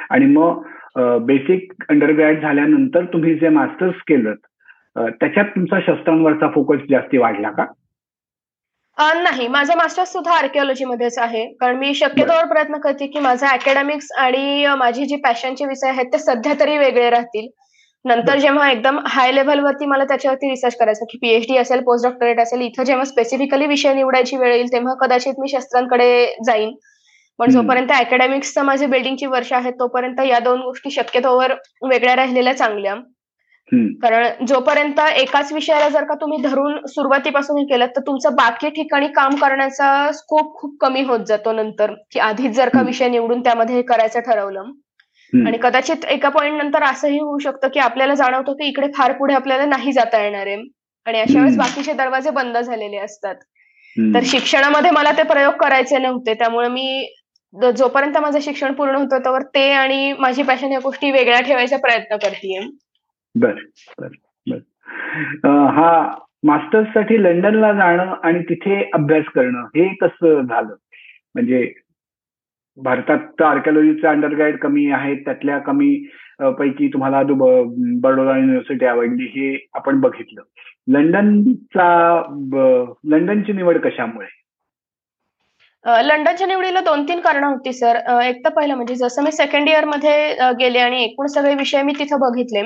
[0.10, 0.62] आणि मग
[1.22, 4.34] बेसिक अंडरग्रॅड झाल्यानंतर तुम्ही जे मास्टर्स केलं
[5.10, 7.66] त्याच्यात तुमचा शस्त्रांवरचा फोकस जास्ती वाढला का?
[8.98, 9.48] नाही.
[9.48, 11.46] माझा मास्टर्स सुद्धा आर्किओलॉजी मध्येच आहे.
[11.60, 16.18] कारण मी शक्यतोवर प्रयत्न करते की माझा अकॅडमिक्स आणि माझी जी पॅशनचे विषय आहेत ते
[16.20, 17.48] सध्या तरी वेगळे राहतील.
[18.06, 22.62] नंतर जेव्हा एकदम हाय लेव्हलवरती मला त्याच्यावरती रिसर्च करायचं की पीएचडी असेल पोस्ट डॉक्टरेट असेल
[22.62, 26.74] इथं जेव्हा स्पेसिफिकली विषय निवडायची वेळ येईल तेव्हा कदाचित मी शस्त्रांकडे जाईन.
[27.40, 32.96] पण जोपर्यंत अकॅडमिक्सचं माझे बिल्डिंगची वर्ष आहेत तोपर्यंत या दोन गोष्टी शक्यतोवर वेगळ्या राहिलेल्या चांगल्या.
[33.72, 39.36] कारण जोपर्यंत एकाच विषयाला जर का तुम्ही धरून सुरुवातीपासून केलं तर तुमचं बाकी ठिकाणी काम
[39.36, 44.20] करण्याचा स्कोप खूप कमी होत जातो नंतर की आधीच जर का विषय निवडून त्यामध्ये करायचं
[44.20, 44.72] ठरवलं.
[45.34, 49.34] आणि कदाचित एका पॉइंट नंतर असंही होऊ शकतं की आपल्याला जाणवतं की इकडे फार पुढे
[49.34, 50.58] आपल्याला नाही जाता येणार आहे.
[51.06, 53.36] आणि अशा वेळेस बाकीचे दरवाजे बंद झालेले असतात.
[54.14, 57.14] तर शिक्षणामध्ये मला ते प्रयोग करायचे नव्हते त्यामुळे मी
[57.54, 62.18] जोपर्यंत माझं शिक्षण पूर्ण होतं तोवर ते आणि माझी पॅशन या गोष्टी वेगळ्या ठेवायचा प्रयत्न
[62.18, 62.58] करते
[63.36, 63.54] बर
[64.00, 64.08] बर
[64.48, 64.58] बर.
[65.76, 65.92] हा
[66.46, 70.76] मास्टर्ससाठी लंडनला जाणं आणि तिथे अभ्यास करणं हे कसं झालं?
[71.36, 71.72] म्हणजे
[72.78, 75.96] भारतात तर आर्किओलॉजीचा अंडर गाईड कमी आहेत त्यातल्या कमी
[76.58, 80.42] पैकी तुम्हाला बडोदा युनिव्हर्सिटी आवडली हे आपण बघितलं.
[80.88, 81.88] लंडनचा
[83.12, 84.28] लंडनची निवड कशामुळे?
[86.08, 87.96] लंडनच्या निवडीला दोन तीन कारण होती सर.
[88.24, 92.20] एक तर पहिलं म्हणजे जसं मी सेकंड इयरमध्ये गेले आणि एकूण सगळे विषय मी तिथं
[92.20, 92.62] बघितले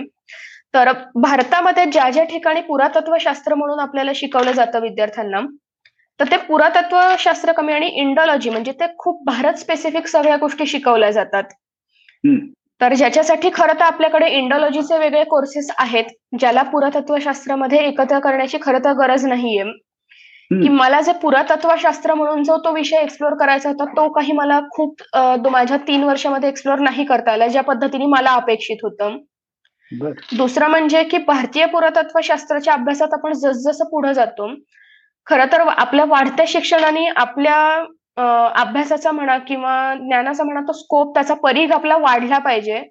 [0.74, 5.40] तर भारतामध्ये ज्या ज्या ठिकाणी पुरातत्वशास्त्र म्हणून आपल्याला शिकवलं जातं विद्यार्थ्यांना
[6.20, 11.12] तर ते पुरातत्व शास्त्र कमी आणि इंडॉलॉजी म्हणजे ते खूप भारत स्पेसिफिक सगळ्या गोष्टी शिकवल्या
[11.12, 11.44] जातात.
[12.82, 16.06] तर ज्याच्यासाठी खरं तर आपल्याकडे इंडॉलॉजीचे वेगळे कोर्सेस आहेत
[16.40, 19.64] ज्याला पुरातत्वशास्त्रामध्ये एकत्र करण्याची खरं तर गरज नाहीये.
[20.52, 25.02] की मला जे पुरातत्वशास्त्र म्हणून जो तो विषय एक्सप्लोर करायचा होता तो काही मला खूप
[25.52, 29.18] माझ्या तीन वर्षामध्ये एक्सप्लोर नाही करता आला ज्या पद्धतीने मला अपेक्षित होतं.
[29.92, 34.48] दुसरं म्हणजे की भारतीय पुरातत्वशास्त्राच्या अभ्यासात आपण जसजसं पुढे जातो
[35.28, 37.56] खर तर आपल्या वाढत्या शिक्षणाने आपल्या
[38.62, 42.84] अभ्यासाचा म्हणा किंवा ज्ञानाचा म्हणा तो स्कोप त्याचा परीघ आपला वाढला पाहिजे.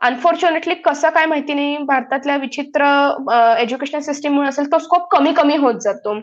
[0.00, 2.84] अनफॉर्च्युनेटली कसं काय माहिती नाही भारतातल्या विचित्र
[3.58, 6.18] एज्युकेशन सिस्टीम असेल तो स्कोप कमी कमी होत जातो.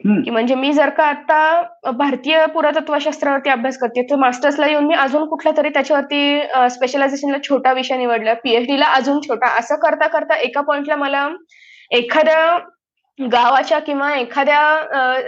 [0.00, 5.26] की म्हणजे मी जर का आता भारतीय पुरातत्वशास्त्रावरती अभ्यास करते तर मास्टर्सला येऊन मी अजून
[5.28, 9.48] कुठल्या तरी त्याच्यावरती स्पेशलायझेशनला छोटा विषय निवडला पीएचडीला अजून छोटा.
[9.58, 11.28] असं करता करता एका पॉइंटला मला
[11.90, 12.56] एखाद्या
[13.18, 14.60] गावाच्या किंवा एखाद्या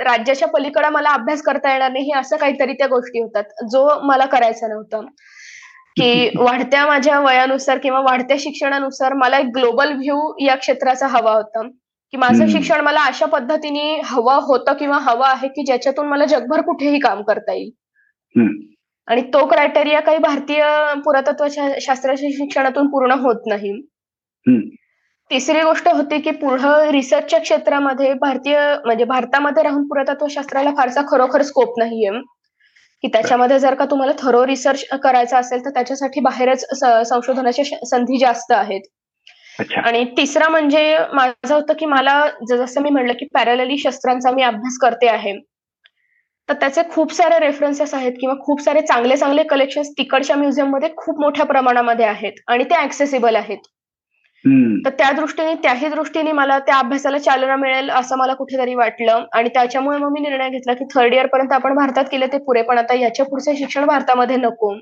[0.05, 4.69] राज्याच्या पलीकडे मला अभ्यास करता येणार नाही असं काहीतरी त्या गोष्टी होतात जो मला करायचा
[4.69, 5.07] नव्हतं.
[5.97, 11.63] की वाढत्या माझ्या वयानुसार किंवा वाढत्या शिक्षणानुसार मला एक ग्लोबल व्ह्यू या क्षेत्राचा हवा होता.
[12.13, 16.61] की माझं शिक्षण मला अशा पद्धतीने हवं होतं किंवा हवं आहे की ज्याच्यातून मला जगभर
[16.61, 17.71] कुठेही काम करता येईल.
[19.09, 20.65] आणि तो क्रायटेरिया काही भारतीय
[21.05, 21.47] पुरातत्व
[21.81, 23.73] शास्त्राच्या शिक्षणातून पूर्ण होत नाही.
[25.31, 31.43] तिसरी गोष्ट होती की पुढं रिसर्चच्या क्षेत्रामध्ये भारतीय म्हणजे भारतामध्ये राहून पुरातत्व शास्त्राला फारसा खरोखर
[31.43, 32.11] स्कोप नाहीये.
[33.05, 36.65] की त्याच्यामध्ये जर का तुम्हाला थरो रिसर्च करायचा असेल तर त्याच्यासाठी बाहेरच
[37.09, 38.81] संशोधनाच्या संधी जास्त आहेत.
[39.77, 44.79] आणि तिसरा म्हणजे माझं होतं की मला जसं मी म्हणलं की पॅरलली शस्त्रांचा मी अभ्यास
[44.83, 45.33] करते आहे.
[46.49, 51.21] तर त्याचे खूप सारे रेफरन्सेस आहेत किंवा खूप सारे चांगले चांगले कलेक्शन तिकडच्या म्युझियममध्ये खूप
[51.21, 53.59] मोठ्या प्रमाणामध्ये आहेत आणि ते ऍक्सेसिबल आहेत.
[54.85, 59.25] तर त्या दृष्टीने त्याही दृष्टीने मला त्या अभ्यासाला चालना मिळेल असं मला कुठेतरी वाटलं.
[59.35, 62.63] आणि त्याच्यामुळे मग मी निर्णय घेतला की थर्ड इयर पर्यंत आपण भारतात केलं ते पुरे
[62.63, 64.75] पण आता याच्या पुढचे शिक्षण भारतामध्ये नको.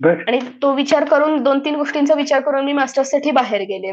[0.00, 3.92] आणि तो विचार करून दोन तीन गोष्टींचा विचार करून मी मास्टर्ससाठी बाहेर गेले.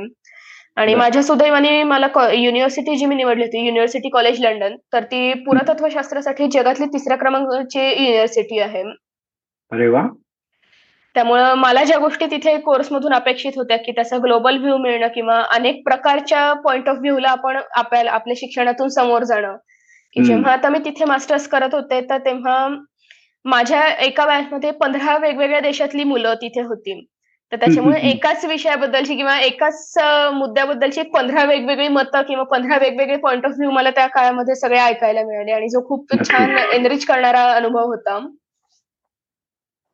[0.78, 6.48] आणि माझ्या सुदैवाने मला युनिव्हर्सिटी जी मी निवडली होती युनिव्हर्सिटी कॉलेज लंडन तर ती पुरातत्वशास्त्रासाठी
[6.48, 8.84] जगातली तिसऱ्या क्रमांकाची युनिव्हर्सिटी आहे.
[9.72, 10.02] अरे वा.
[11.16, 15.84] त्यामुळं मला ज्या गोष्टी तिथे कोर्समधून अपेक्षित होत्या की त्याचा ग्लोबल व्ह्यू मिळणं किंवा अनेक
[15.86, 19.56] प्रकारच्या पॉइंट ऑफ व्ह्यूला आपण आपल्या शिक्षणातून समोर जाणं
[20.16, 22.68] की जेव्हा आता मी तिथे मास्टर्स करत होते तर तेव्हा
[23.46, 27.08] माझ्या एका बॅचमध्ये पंधरा वेगवेगळ्या देशातली मुलं तिथे होती.
[27.52, 29.94] तर त्याच्यामुळे एकाच विषयाबद्दलची किंवा एकाच
[30.34, 35.24] मुद्द्याबद्दलची पंधरा वेगवेगळी मतं किंवा पंधरा वेगवेगळे पॉइंट ऑफ व्ह्यू मला त्या काळामध्ये सगळे ऐकायला
[35.24, 38.30] मिळाले आणि जो खूप छान एनरिच करणारा अनुभव होता.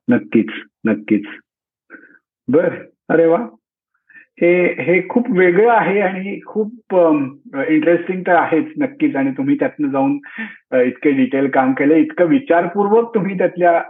[0.09, 0.47] नक्कीच
[0.85, 1.23] नक्कीच.
[2.47, 2.73] बर
[3.09, 3.37] अरे वा.
[4.41, 4.51] हे
[4.83, 6.95] हे खूप वेगळं आहे आणि खूप
[7.67, 9.15] इंटरेस्टिंग तर आहेच नक्कीच.
[9.15, 10.17] आणि तुम्ही त्यातनं जाऊन
[10.85, 11.95] इतके डिटेल काम केलं.
[11.95, 13.81] इतकं विचारपूर्वक तुम्ही त्यातल्या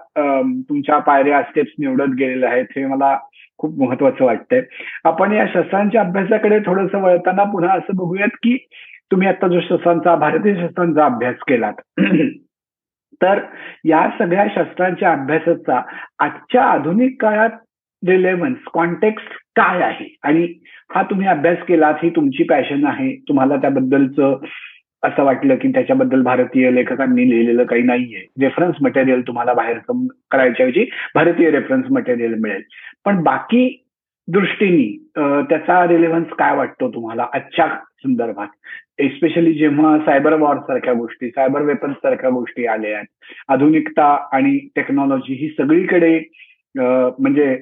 [0.70, 3.18] तुमच्या पायऱ्या स्टेप्स निवडत गेलेले आहेत हे मला
[3.58, 4.62] खूप महत्वाचं वाटतंय.
[5.04, 8.58] आपण या शस्त्रांच्या अभ्यासाकडे थोडस वळताना पुन्हा असं बघूयात की
[9.12, 11.74] तुम्ही आता जो शस्त्रांचा भारतीय शस्त्रांचा अभ्यास केलात.
[13.22, 13.40] तर
[13.86, 15.82] या सगळ्या शस्त्रांच्या अभ्यासाचा
[16.20, 17.50] आजच्या आधुनिक काळात
[18.08, 19.30] रिलेव्हन्स कॉन्टेक्स्ट
[19.60, 20.06] काय आहे?
[20.24, 20.48] आणि
[20.96, 23.16] हा तुम्ही अभ्यास केलात ही तुमची पॅशन आहे.
[23.30, 24.38] तुम्हाला त्याबद्दलचं
[25.04, 28.26] असं वाटलं की त्याच्याबद्दल भारतीय लेखकांनी लिहिलेलं काही नाहीये.
[28.42, 29.78] रेफरन्स मटेरियल तुम्हाला बाहेर
[30.32, 32.64] करायच्या ऐवजी भारतीय रेफरन्स मटेरियल मिळेल.
[33.06, 33.84] पण बाकी
[34.28, 37.68] दृष्टीने त्याचा रिलेव्हन्स काय वाटतो तुम्हाला आजच्या
[38.04, 38.48] संदर्भात?
[39.00, 45.34] एस्पेशली जेव्हा सायबर वॉर सारख्या गोष्टी सायबर वेपन्स सारख्या गोष्टी आल्या आहेत आधुनिकता आणि टेक्नॉलॉजी
[45.34, 46.20] ही सगळीकडे
[46.76, 47.56] म्हणजे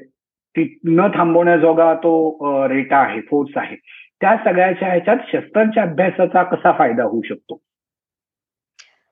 [0.85, 3.75] न थांबवण्याजोगा तो रेटा आहे फोर्स आहे.
[4.21, 7.61] त्या सगळ्याच्या ह्याच्यात शस्त्रांच्या अभ्यासाचा कसा फायदा होऊ शकतो?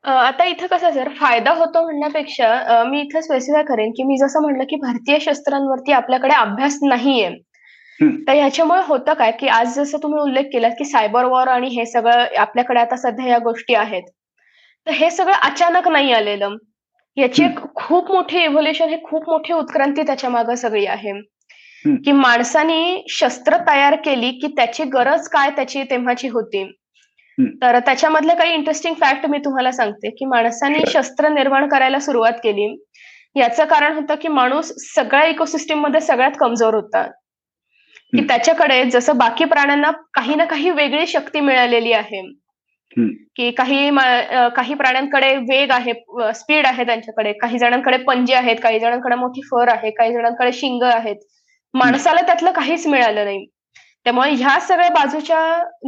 [0.05, 4.63] आता इथं कसं सर फायदा होतो म्हणण्यापेक्षा मी इथं स्पेसिफाय करेन की मी जसं म्हणलं
[4.63, 7.29] की भारतीय शस्त्रांवरती आपल्याकडे अभ्यास नाहीये.
[7.99, 11.85] तर ह्याच्यामुळे होतं काय की आज जसं तुम्ही उल्लेख केला की सायबर वॉर आणि हे
[11.85, 14.03] सगळं आपल्याकडे आता सध्या या गोष्टी आहेत.
[14.87, 16.55] तर हे सगळं अचानक नाही आलेलं.
[17.17, 21.11] याची एक खूप मोठी इव्होल्युशन हे खूप मोठी उत्क्रांती त्याच्यामागे सगळी आहे.
[21.85, 26.63] की माणसानी शस्त्र तयार केली की त्याची गरज काय त्याची तेव्हाची होती.
[27.61, 32.75] तर त्याच्यामधले काही इंटरेस्टिंग फॅक्ट मी तुम्हाला सांगते की माणसाने शस्त्र निर्माण करायला सुरुवात केली.
[33.35, 37.03] याचं कारण होतं की माणूस सगळ्या इकोसिस्टीममध्ये सगळ्यात कमजोर होता.
[38.13, 42.21] की त्याच्याकडे जसं बाकी प्राण्यांना काही ना काही वेगळी शक्ती मिळालेली आहे.
[43.35, 43.89] की काही
[44.55, 45.93] काही प्राण्यांकडे वेग आहे
[46.33, 47.33] स्पीड आहे त्यांच्याकडे.
[47.33, 51.15] काही जणांकडे पंजे आहेत काही जणांकडे मोठी फर आहे काही जणांकडे शिंग आहेत.
[51.75, 53.45] माणसाला त्यातलं काहीच मिळालं नाही.
[54.05, 55.39] त्यामुळे ह्या सगळ्या बाजूच्या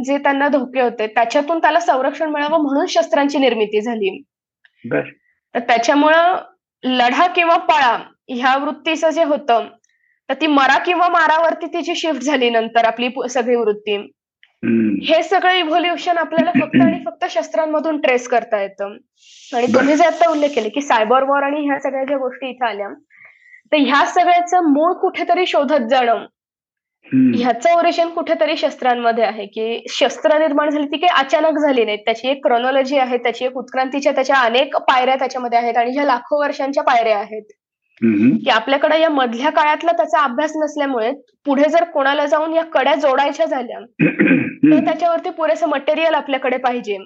[0.04, 4.18] जे त्यांना धोके होते त्याच्यातून त्याला संरक्षण मिळावं म्हणून शस्त्रांची निर्मिती झाली.
[5.54, 6.36] तर त्याच्यामुळं
[6.84, 7.96] लढा किंवा पळा
[8.28, 9.68] ह्या वृत्तीचं जे होतं
[10.28, 13.96] तर ती मरा किंवा मारावरती तिची शिफ्ट झाली नंतर आपली सगळी वृत्ती
[15.08, 18.96] हे सगळं इव्होल्युशन आपल्याला फक्त आणि फक्त शस्त्रांमधून ट्रेस करता येतं.
[19.52, 22.66] आणि तुम्ही जे आता उल्लेख केले की सायबर वॉर आणि ह्या सगळ्या ज्या गोष्टी इथे
[22.66, 22.88] आल्या
[23.72, 26.24] तर ह्या सगळ्याचं मूळ कुठेतरी शोधत जाणं.
[27.34, 32.28] ह्याचं ओरिजिन कुठेतरी शस्त्रांमध्ये आहे की शस्त्र निर्माण झाली ती काही अचानक झाली नाही त्याची
[32.28, 36.82] एक क्रोनॉलॉजी आहे त्याची एक उत्क्रांतीच्या त्याच्या अनेक पायऱ्या त्याच्यामध्ये आहेत आणि ज्या लाखो वर्षांच्या
[36.82, 37.42] पायऱ्या आहेत.
[38.38, 41.10] की आपल्याकडे या मधल्या काळातला त्याचा अभ्यास नसल्यामुळे
[41.46, 43.78] पुढे जर कोणाला जाऊन या कड्या जोडायच्या झाल्या
[44.70, 46.96] तर त्याच्यावरती पुरेसं मटेरियल आपल्याकडे पाहिजे.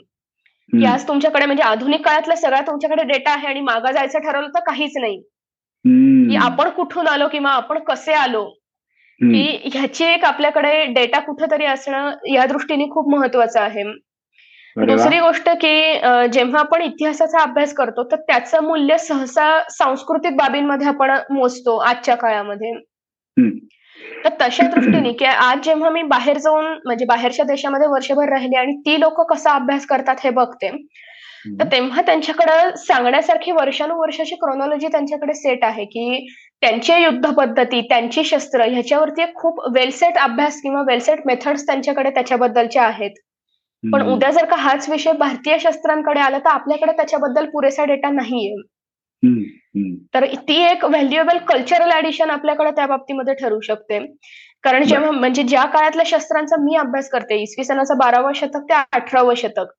[0.72, 4.60] की आज तुमच्याकडे म्हणजे आधुनिक काळातला सगळा तुमच्याकडे डेटा आहे आणि मागा जायचं ठरवलं तर
[4.60, 5.20] काहीच नाही.
[5.84, 8.44] की आपण कुठून आलो किंवा आपण कसे आलो
[9.20, 13.82] की ह्याची एक आपल्याकडे डेटा कुठेतरी असणं या दृष्टीने खूप महत्वाचं आहे.
[14.76, 15.74] दुसरी गोष्ट की
[16.32, 22.72] जेव्हा आपण इतिहासाचा अभ्यास करतो तर त्याचं मूल्य सहसा सांस्कृतिक बाबींमध्ये आपण मोजतो आजच्या काळामध्ये.
[24.24, 28.76] तर तशा दृष्टीने की आज जेव्हा मी बाहेर जाऊन म्हणजे बाहेरच्या देशामध्ये वर्षभर राहिले आणि
[28.76, 30.70] ती लोक कसा अभ्यास करतात हे बघते
[31.44, 36.26] तर तेव्हा त्यांच्याकडे सांगण्यासारखी वर्षानुवर्षाची क्रोनॉलॉजी त्यांच्याकडे सेट आहे की
[36.62, 43.10] त्यांची युद्ध पद्धती त्यांची शस्त्र ह्याच्यावरती खूप वेलसेट अभ्यास किंवा वेलसेट मेथड्स त्यांच्याकडे त्याच्याबद्दलचे आहेत.
[43.82, 48.62] पण उद्या जर का हाच विषय भारतीय शस्त्रांकडे आला तर आपल्याकडे त्याच्याबद्दल पुरेसा डेटा नाहीये.
[50.14, 53.98] तर ती एक व्हॅल्युएबल कल्चरल ऍडिशन आपल्याकडे त्या बाबतीमध्ये ठरू शकते.
[54.64, 59.34] कारण जेव्हा म्हणजे ज्या काळातल्या शस्त्रांचा मी अभ्यास करते इसवी सणाचं बारावं शतक ते अठरावं
[59.34, 59.72] शतक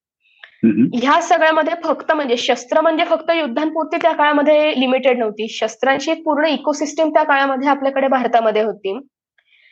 [0.66, 5.48] ह्या सगळ्यामध्ये फक्त म्हणजे शस्त्र म्हणजे फक्त युद्धांपुरती त्या काळामध्ये लिमिटेड नव्हती.
[5.50, 9.00] शस्त्रांची एक पूर्ण इकोसिस्टीम त्या काळामध्ये आपल्याकडे भारतामध्ये होती.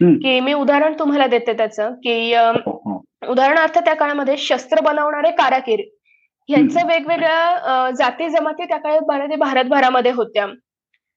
[0.01, 3.01] की मी उदाहरण तुम्हाला देते त्याचं की हो, हो.
[3.29, 5.79] उदाहरणार्थ त्या काळामध्ये शस्त्र बनवणारे काराकीर
[6.49, 10.45] यांचं वेगवेगळ्या जाती जमाती त्या काळात भारतभरामध्ये होत्या.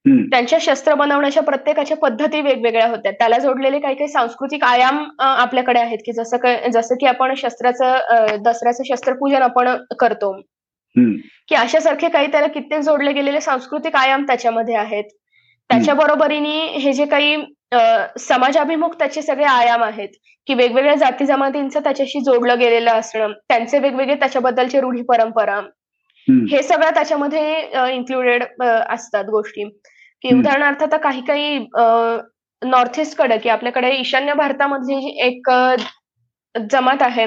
[0.04, 3.12] त्यांच्या शस्त्र बनवण्याच्या प्रत्येकाच्या पद्धती वेगवेगळ्या होत्या.
[3.12, 8.82] त्याला जोडलेले काही काही सांस्कृतिक आयाम आपल्याकडे आहेत की जसं जसं की आपण शस्त्राचं दसऱ्याचं
[8.88, 9.68] शस्त्रपूजन आपण
[10.00, 10.32] करतो.
[11.48, 15.04] की अशासारखे काही त्याला कित्येक जोडले गेलेले सांस्कृतिक आयाम त्याच्यामध्ये आहेत.
[15.70, 17.36] त्याच्या बरोबरीने हे जे काही
[18.18, 20.08] समाजाभिमुख त्याचे सगळे आयाम आहेत
[20.46, 25.60] की वेगवेगळ्या जाती जमातींचं त्याच्याशी जोडलं गेलेलं असणं त्यांचे वेगवेगळे त्याच्याबद्दलचे रूढी परंपरा.
[26.50, 29.64] हे सगळं त्याच्यामध्ये इन्क्लुडेड असतात गोष्टी.
[30.24, 31.58] की उदाहरणार्थ आता काही काही
[32.62, 35.50] नॉर्थ ईस्टकडे की आपल्याकडे ईशान्य भारतामधली एक
[36.54, 37.26] जमात आहे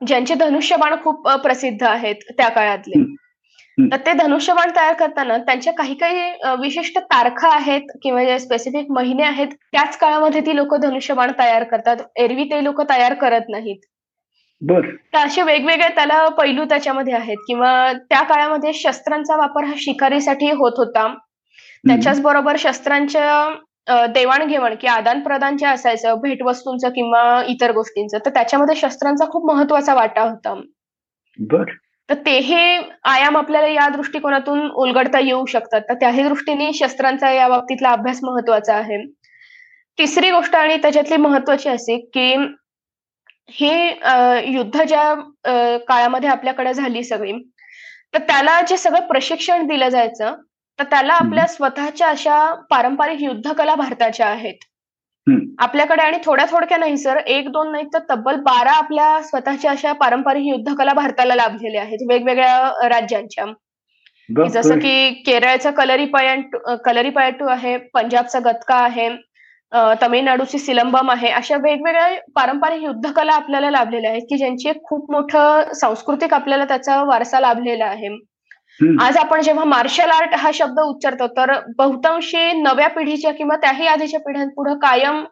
[0.00, 3.02] ज्यांचे धनुष्यबाण खूप प्रसिद्ध आहेत त्या काळातले.
[3.78, 9.48] तर ते धनुष्यबाण तयार करताना त्यांच्या काही काही विशिष्ट तारखा आहेत किंवा स्पेसिफिक महिने आहेत
[9.72, 11.96] त्याच काळामध्ये ती लोक धनुष्यबाण तयार करतात.
[12.16, 13.78] एरवी ते लोक तयार करत नाहीत.
[15.14, 17.36] तर असे वेगवेगळे त्याला पैलू त्याच्यामध्ये आहेत.
[17.48, 21.06] किंवा त्या काळामध्ये शस्त्रांचा वापर हा शिकारीसाठी होत होता.
[21.84, 28.76] त्याच्याच बरोबर शस्त्रांच्या देवाणघेवाण की आदान प्रदान जे असायचं भेटवस्तूंचं किंवा इतर गोष्टींचं तर त्याच्यामध्ये
[28.76, 30.54] शस्त्रांचा खूप महत्त्वाचा वाटा होता.
[31.38, 31.70] बर.
[32.08, 32.56] तर तेही
[33.04, 35.80] आयाम आपल्याला या दृष्टिकोनातून उलगडता येऊ शकतात.
[35.80, 39.02] तर त्याही दृष्टीने शस्त्रांचा या बाबतीतला अभ्यास महत्त्वाचा आहे.
[39.98, 42.34] तिसरी गोष्ट आणि त्याच्यातली महत्वाची असे की
[43.50, 43.70] ही
[44.54, 45.14] युद्ध ज्या
[45.88, 47.32] काळामध्ये आपल्याकडे झाली सगळी
[48.14, 50.34] तर त्याला जे सगळं प्रशिक्षण दिलं जायचं
[50.78, 52.38] तर त्याला आपल्या स्वतःच्या अशा
[52.70, 54.54] पारंपरिक युद्धकला भारताच्या आहेत.
[55.60, 57.16] आपल्याकडे आणि थोड्या थोडक्या नाही सर.
[57.26, 62.88] एक दोन नाही तर तब्बल बारा आपल्या स्वतःच्या अशा पारंपरिक युद्धकला भारताला लाभलेल्या आहेत वेगवेगळ्या
[62.88, 63.44] राज्यांच्या.
[64.48, 69.08] जसं की केरळचा कलरी पयंटू कलरी पयटू आहे पंजाबचा गतका आहे
[70.02, 76.34] तमिळनाडूची सिलंबम आहे अशा वेगवेगळ्या पारंपरिक युद्धकला आपल्याला लाभलेल्या आहेत की ज्यांची खूप मोठं सांस्कृतिक
[76.34, 78.08] आपल्याला त्याचा वारसा लाभलेला आहे.
[78.80, 84.20] आज आपण जेव्हा मार्शल आर्ट हा शब्द उच्चारतो तर बहुतांशी नव्या पिढीच्या किंवा त्याही आधीच्या
[84.20, 85.24] पिढ्यांपुढे कायम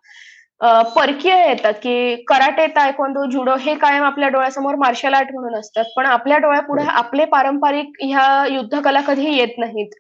[0.95, 5.85] परकीय येतात की कराटे तायकोंदो जुडो हे कायम आपल्या डोळ्यासमोर मार्शल आर्ट म्हणून असतात.
[5.97, 9.91] पण आपल्या डोळ्यापुढे आपले पारंपरिक ह्या युद्धकला कधी येत नाहीत.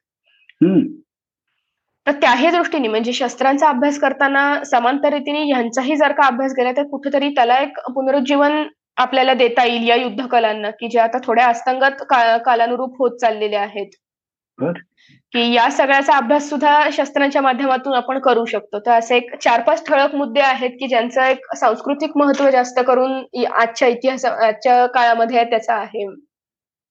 [2.07, 6.87] तर त्याही दृष्टीने म्हणजे शस्त्रांचा अभ्यास करताना समांतर रीतीने ह्यांचाही जर का अभ्यास केला तर
[6.91, 8.63] कुठेतरी त्याला एक पुनरुज्जीवन
[8.97, 12.03] आपल्याला देता येईल या युद्धकलांना की जे आता थोड्या अस्तंगत
[12.45, 13.91] कालानुरूप होत चाललेले आहेत.
[15.33, 18.79] की या सगळ्याचा अभ्यास सुद्धा शस्त्रांच्या माध्यमातून आपण करू शकतो.
[18.79, 23.23] तर असे एक चार पाच ठळक मुद्दे आहेत की ज्यांचं एक सांस्कृतिक महत्त्व जास्त करून
[23.53, 26.07] आजच्या इतिहास आजच्या काळामध्ये त्याचा आहे.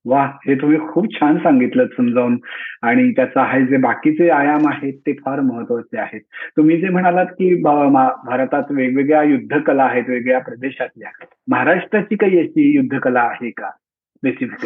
[0.05, 2.37] वा हे तुम्ही खूप छान सांगितलं समजावून.
[2.83, 6.21] आणि त्याचा आहे जे बाकीचे आयाम आहेत ते फार महत्त्वाचे आहेत.
[6.57, 11.09] तुम्ही जे म्हणालात की भारतात वेगवेगळ्या युद्धकला आहेत वेगवेगळ्या प्रदेशातल्या.
[11.47, 13.69] महाराष्ट्राची काही अशी युद्धकला आहे का?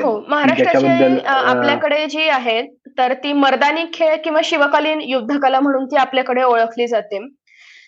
[0.03, 2.61] हो महाराष्ट्राची आपल्याकडे जी आहे
[2.97, 7.17] तर ती मर्दानी खेळ किंवा शिवकालीन युद्धकला म्हणून ती आपल्याकडे ओळखली जाते.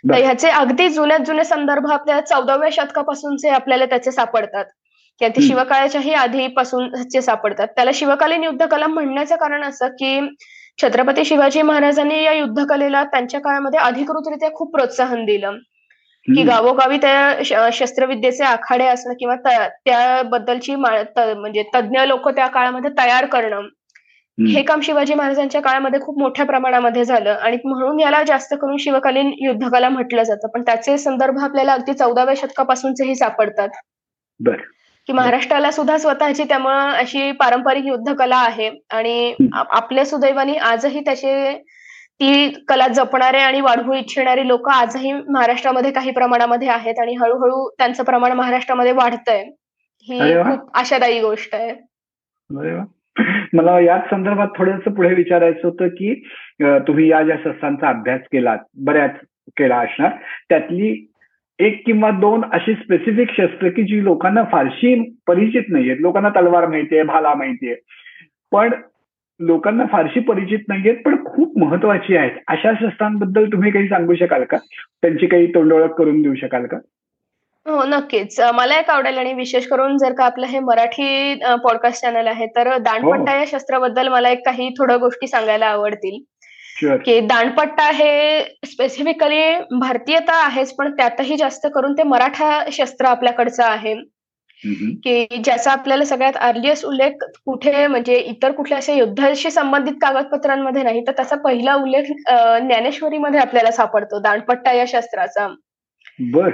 [0.04, 4.66] ह्याचे अगदी जुन्यात जुने संदर्भ आपल्या चौदाव्या शतकापासूनचे आपल्याला त्याचे सापडतात.
[5.21, 7.67] की ते शिवकाळाच्याही आधीपासूनचे सापडतात.
[7.75, 10.19] त्याला शिवकालीन युद्धकला म्हणण्याचं कारण असं की
[10.79, 15.57] छत्रपती शिवाजी महाराजांनी या युद्धकलेला त्यांच्या काळामध्ये अधिकृतरित्या खूप प्रोत्साहन दिलं.
[16.27, 19.36] की गावोगावी त्या शस्त्रविद्येचे आखाडे असणं किंवा
[19.86, 23.67] त्याबद्दलची म्हणजे तज्ज्ञ लोक त्या काळामध्ये तयार करणं
[24.38, 27.29] हे काम शिवाजी महाराजांच्या काळामध्ये खूप मोठ्या प्रमाणामध्ये झालं.
[27.31, 30.47] आणि म्हणून याला जास्त करून शिवकालीन युद्धकला म्हटलं जातं.
[30.47, 33.69] पण त्याचे संदर्भ आपल्याला अगदी चौदाव्या शतकापासूनचेही सापडतात.
[35.08, 38.70] की महाराष्ट्राला सुद्धा स्वतःची त्यामुळं अशी पारंपरिक युद्धकला आहे.
[38.92, 41.54] आणि आपल्या सुदैवाने आजही त्याचे
[42.20, 48.04] ती कला जपणारे आणि वाढवू इच्छिणारी लोक आजही महाराष्ट्रामध्ये काही प्रमाणामध्ये आहेत आणि हळूहळू त्यांचं
[48.04, 49.44] प्रमाण महाराष्ट्रामध्ये वाढतंय.
[50.08, 51.74] ही खूप आशादायी गोष्ट आहे.
[53.54, 56.14] मला याच संदर्भात थोडस पुढे विचारायचं होतं की
[56.88, 59.16] तुम्ही या ज्या शस्त्रांचा अभ्यास केलात बऱ्याच
[59.58, 60.12] केला असणार
[60.50, 61.11] त्यातली
[61.62, 65.97] एक किंवा दोन अशी स्पेसिफिक शस्त्र की जी लोकांना फारशी परिचित नाहीयेत.
[66.00, 67.76] लोकांना तलवार माहितीये भाला माहितीये.
[68.52, 68.71] पण
[69.39, 72.32] लोकांना फारशी परिचित नाहीयेत पण खूप महत्वाची आहेत.
[72.47, 74.58] अशा शस्त्रांबद्दल तुम्ही काही सांगू शकाल का?
[75.02, 76.78] त्यांची काही तोंडओळख करून देऊ शकाल का?
[77.65, 78.39] हो नक्कीच.
[78.54, 82.78] मला एक आवडेल आणि विशेष करून जर का आपलं हे मराठी पॉडकास्ट चॅनल आहे तर
[82.78, 86.30] दांडपट्टा या शस्त्राबद्दल मला एक काही थोड्या गोष्टी सांगायला आवडतील.
[86.84, 93.95] की दांडपट्टा हे स्पेसिफिकली भारतीयता आहेच पण त्यातही जास्त करून ते मराठा शस्त्र आपल्याकडचं आहे.
[95.03, 101.01] की ज्याचा आपल्याला सगळ्यात अर्लिएस्ट उल्लेख कुठे म्हणजे इतर कुठल्या अशा युद्धाशी संबंधित कागदपत्रांमध्ये नाही
[101.07, 102.11] तर त्याचा पहिला उल्लेख
[102.61, 105.47] ज्ञानेश्वरीमध्ये आपल्याला सापडतो दांडपट्टा या शस्त्राचा.
[106.19, 106.49] बर.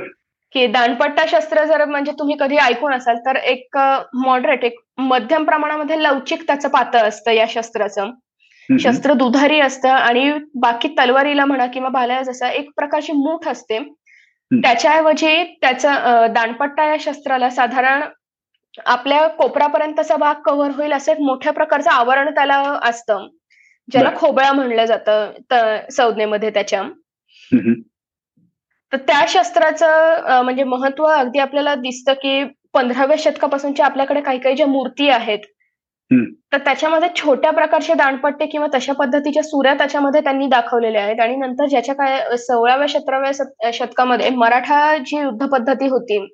[0.52, 3.78] की दांडपट्टा शस्त्र जर म्हणजे तुम्ही कधी ऐकून असाल तर एक
[4.14, 8.12] मॉडरेट एक मध्यम प्रमाणामध्ये लवचिक त्याचं पातळ असतं या शस्त्राचं.
[8.70, 13.80] शस्त्र दुधारी असतं आणि बाकी तलवारीला म्हणा किंवा भाल्याला जसं एक प्रकारची मूठ असते
[14.52, 18.04] त्याच्याऐवजी त्याचा दाणपट्टा या शस्त्राला साधारण
[18.86, 23.28] आपल्या कोपरापर्यंतचा भाग कव्हर होईल असं एक मोठ्या प्रकारचं आवरण त्याला असतं.
[23.90, 26.84] ज्याला खोबळा म्हणलं जातं संज्ञेमध्ये त्याच्या.
[28.92, 32.44] तर त्या शस्त्राचं म्हणजे महत्त्व अगदी आपल्याला दिसतं की
[32.74, 35.46] पंधराव्या शतकापासूनच्या आपल्याकडे काही काही ज्या मूर्ती आहेत
[36.12, 41.20] तर त्याच्यामध्ये छोट्या प्रकारचे दाणपट्टे किंवा तशा पद्धतीच्या सुऱ्या त्याच्यामध्ये त्यांनी दाखवलेल्या आहेत.
[41.20, 46.26] आणि नंतर ज्याच्या काय सोळाव्या सतराव्या शतकामध्ये मराठा जी युद्ध पद्धती होती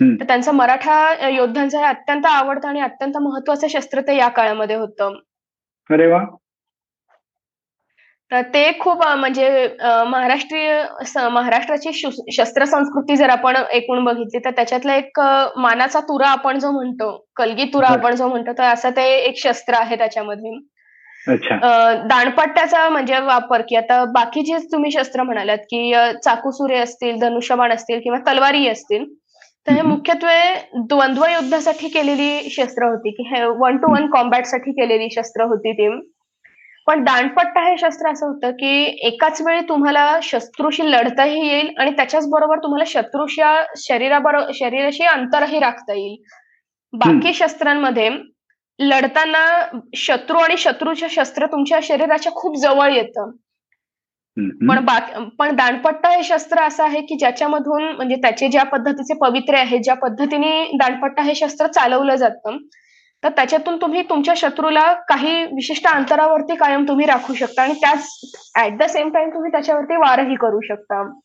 [0.00, 5.16] तर त्यांचं मराठा योद्ध्यांचं हे अत्यंत आवडतं आणि अत्यंत महत्वाचं शस्त्र ते या काळामध्ये होतं.
[5.90, 6.20] अरे वा.
[8.30, 9.48] तर ते खूप म्हणजे
[9.80, 10.72] महाराष्ट्रीय
[11.30, 11.92] महाराष्ट्राची
[12.32, 15.20] शस्त्र संस्कृती जर आपण एकूण बघितली तर त्याच्यातला एक
[15.58, 19.74] मानाचा तुरा आपण जो म्हणतो कलगी तुरा आपण जो म्हणतो तर असं ते एक शस्त्र
[19.74, 20.58] आहे त्याच्यामध्ये.
[22.08, 25.92] दाणपट्ट्याचा म्हणजे वापर की आता बाकी जे तुम्ही शस्त्र म्हणालात की
[26.24, 29.04] चाकू सुरे असतील धनुष्यबाण असतील किंवा तलवारी असतील
[29.66, 30.38] तर हे मुख्यत्वे
[30.88, 35.88] द्वंद्व युद्धासाठी केलेली शस्त्र होती की हे वन टू वन कॉम्बॅटसाठी केलेली शस्त्र होती ती.
[36.86, 42.28] पण दांडपट्टा हे शस्त्र असं होतं की एकाच वेळी तुम्हाला शत्रूशी लढताही येईल आणि त्याच्याच
[42.30, 46.16] बरोबर तुम्हाला शत्रूच्या शरीराबरोबर शरीराशी अंतरही राखता येईल.
[46.92, 48.10] बाकी शस्त्रांमध्ये
[48.78, 49.44] लढताना
[49.96, 53.30] शत्रू आणि शत्रूचे शस्त्र तुमच्या शरीराच्या खूप जवळ येतं.
[54.68, 54.84] पण
[55.38, 59.94] पण दांडपट्टा हे शस्त्र असं आहे की ज्याच्यामधून म्हणजे त्याचे ज्या पद्धतीचे पवित्रे आहेत ज्या
[59.94, 62.56] पद्धतीने दांडपट्टा हे शस्त्र चालवलं जातं
[63.26, 68.20] तर त्याच्यातून तुम्ही तुमच्या शत्रूला काही विशिष्ट अंतरावरती कायम तुम्ही राखू शकता आणि त्याच
[68.58, 71.18] ऍट द सेम टाइम तुम्ही त्याच्यावरती वारही करू शकता.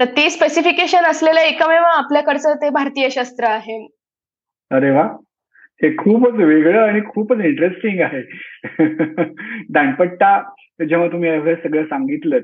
[0.00, 3.88] तर ते स्पेसिफिकेशन असलेलं एकमेव आपल्याकडचं ते भारतीय शस्त्र आहे.
[4.70, 5.16] अरे वा.
[5.82, 8.22] हे खूपच वेगळं आणि खूपच इंटरेस्टिंग आहे.
[9.70, 10.42] दांडपट्टा
[10.88, 12.38] जेव्हा तुम्ही सगळं सांगितलं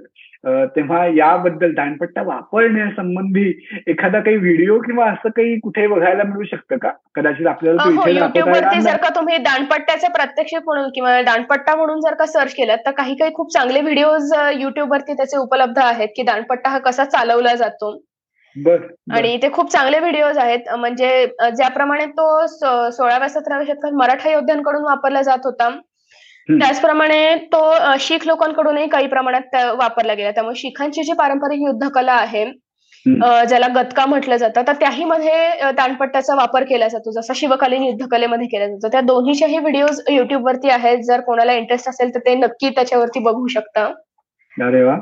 [0.45, 3.53] तेव्हा याबद्दल दाणपट्टा वापरण्यासंबंधी
[3.87, 6.91] एखादा काही व्हिडिओ किंवा असं काही कुठे बघायला मिळू शकतं का?
[7.15, 12.55] कदाचित आपल्याला युट्यूबवरती जर का तुम्ही दाणपट्ट्याचे प्रत्यक्ष म्हणून किंवा दाणपट्टा म्हणून जर का सर्च
[12.55, 17.05] केलं तर काही काही खूप चांगले व्हिडिओज युट्यूबवरती त्याचे उपलब्ध आहेत की दाणपट्टा हा कसा
[17.05, 17.93] चालवला जातो.
[19.13, 20.69] आणि ते खूप चांगले व्हिडिओज आहेत.
[20.79, 21.27] म्हणजे
[21.57, 25.69] ज्याप्रमाणे तो सोळाव्या सतराव्या शतकात मराठा योद्ध्यांकडून वापरला जात होता.
[26.49, 32.45] त्याचप्रमाणे तो शीख लोकांकडूनही काही प्रमाणात वापरला गेला त्यामुळे शिखांची जी पारंपरिक युद्धकला आहे
[33.49, 37.11] ज्याला गतका म्हटलं जातं तर त्याही मध्ये दाणपट्ट्याचा वापर केला जातो.
[37.11, 38.89] जसा शिवकालीन युद्धकलेमध्ये केला जातो.
[38.89, 40.99] त्या दोन्हीच्याही व्हिडिओज युट्यूबवरती आहेत.
[40.99, 43.85] जर कोणाला इंटरेस्ट असेल तर ते नक्की त्याच्यावरती बघू शकता.
[44.67, 44.97] अरे वा.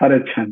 [0.00, 0.50] फारच छान.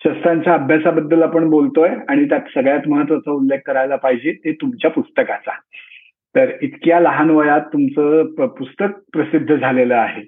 [0.00, 5.52] शस्त्रांच्या अभ्यासाबद्दल आपण बोलतोय आणि त्यात सगळ्यात महत्त्वाचा उल्लेख करायला पाहिजे ते तुमच्या पुस्तकाचा.
[6.36, 10.22] तर इतक्या लहान वयात तुमचं पुस्तक प्रसिद्ध झालेलं आहे.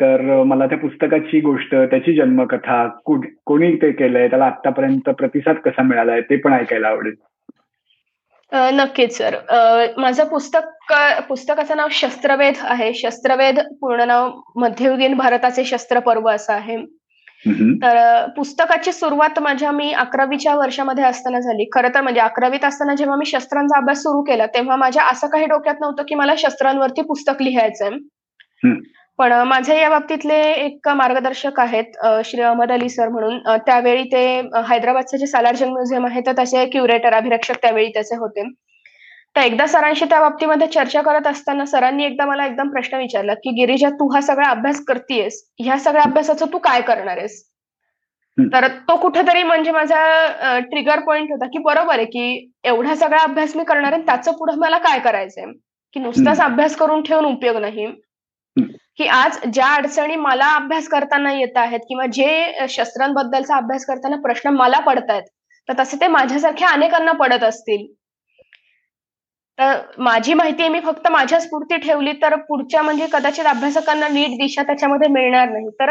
[0.00, 2.88] तर मला त्या पुस्तकाची गोष्ट त्याची जन्मकथा
[3.44, 7.14] कोणी ते केलंय त्याला आतापर्यंत प्रतिसाद कसा मिळालाय ते पण ऐकायला आवडेल.
[8.52, 9.36] नक्कीच सर.
[9.96, 10.94] माझं पुस्तक
[11.28, 12.94] पुस्तकाचं नाव शस्त्रवेध आहे.
[12.94, 16.76] शस्त्रवेध पूर्ण नाव मध्ययुगीन भारताचे शस्त्र पर्व असं आहे.
[17.46, 21.64] तर पुस्तकाची सुरुवात माझ्या मी अकरावीच्या वर्षामध्ये असताना झाली.
[21.74, 25.46] खरं तर म्हणजे अकरावीत असताना जेव्हा मी शस्त्रांचा अभ्यास सुरू केला तेव्हा माझ्या असं काही
[25.46, 27.98] डोक्यात नव्हतं की मला शस्त्रांवरती पुस्तक लिहायचंय.
[29.18, 33.38] पण माझे या बाबतीतले एक मार्गदर्शक आहेत श्री अहमद अली सर म्हणून.
[33.66, 34.24] त्यावेळी ते
[34.68, 38.48] हैदराबादचे जे सालारजंग म्युझियम आहे तर त्याचे क्युरेटर अभिरक्षक त्यावेळी त्याचे होते.
[39.36, 43.50] तर एकदा सरांशी त्या बाबतीमध्ये चर्चा करत असताना सरांनी एकदा मला एकदम प्रश्न विचारला की
[43.52, 45.42] गिरिजा तू हा सगळा अभ्यास करतेयस?
[45.60, 47.42] ह्या सगळ्या अभ्यासाचं तू काय करणार आहेस
[48.38, 53.56] तर तो कुठेतरी म्हणजे माझा ट्रिगर पॉइंट होता की बरोबर आहे की एवढा सगळा अभ्यास
[53.56, 55.44] मी करणार आहे त्याचं पुढे मला काय करायचंय?
[55.96, 57.86] की नुसताच अभ्यास करून ठेवून उपयोग नाही.
[58.98, 64.50] की आज ज्या अडचणी मला अभ्यास करताना येत आहेत किंवा जे शस्त्रांबद्दलचा अभ्यास करताना प्रश्न
[64.54, 65.22] मला पडतायत
[65.68, 67.86] तर तसे ते माझ्यासारख्या अनेकांना पडत असतील.
[69.58, 74.62] तर माझी माहिती मी फक्त माझ्या स्फूर्ती ठेवली तर पुढच्या म्हणजे कदाचित अभ्यासकांना नीट दिशा
[74.62, 75.68] त्याच्यामध्ये मिळणार नाही.
[75.80, 75.90] तर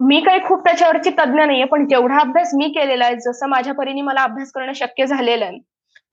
[0.00, 4.02] मी काही खूप त्याच्यावरची तज्ज्ञ नाहीये पण जेवढा अभ्यास मी केलेला आहे जसं माझ्या परीने
[4.02, 5.58] मला अभ्यास करणं शक्य झालेलं आहे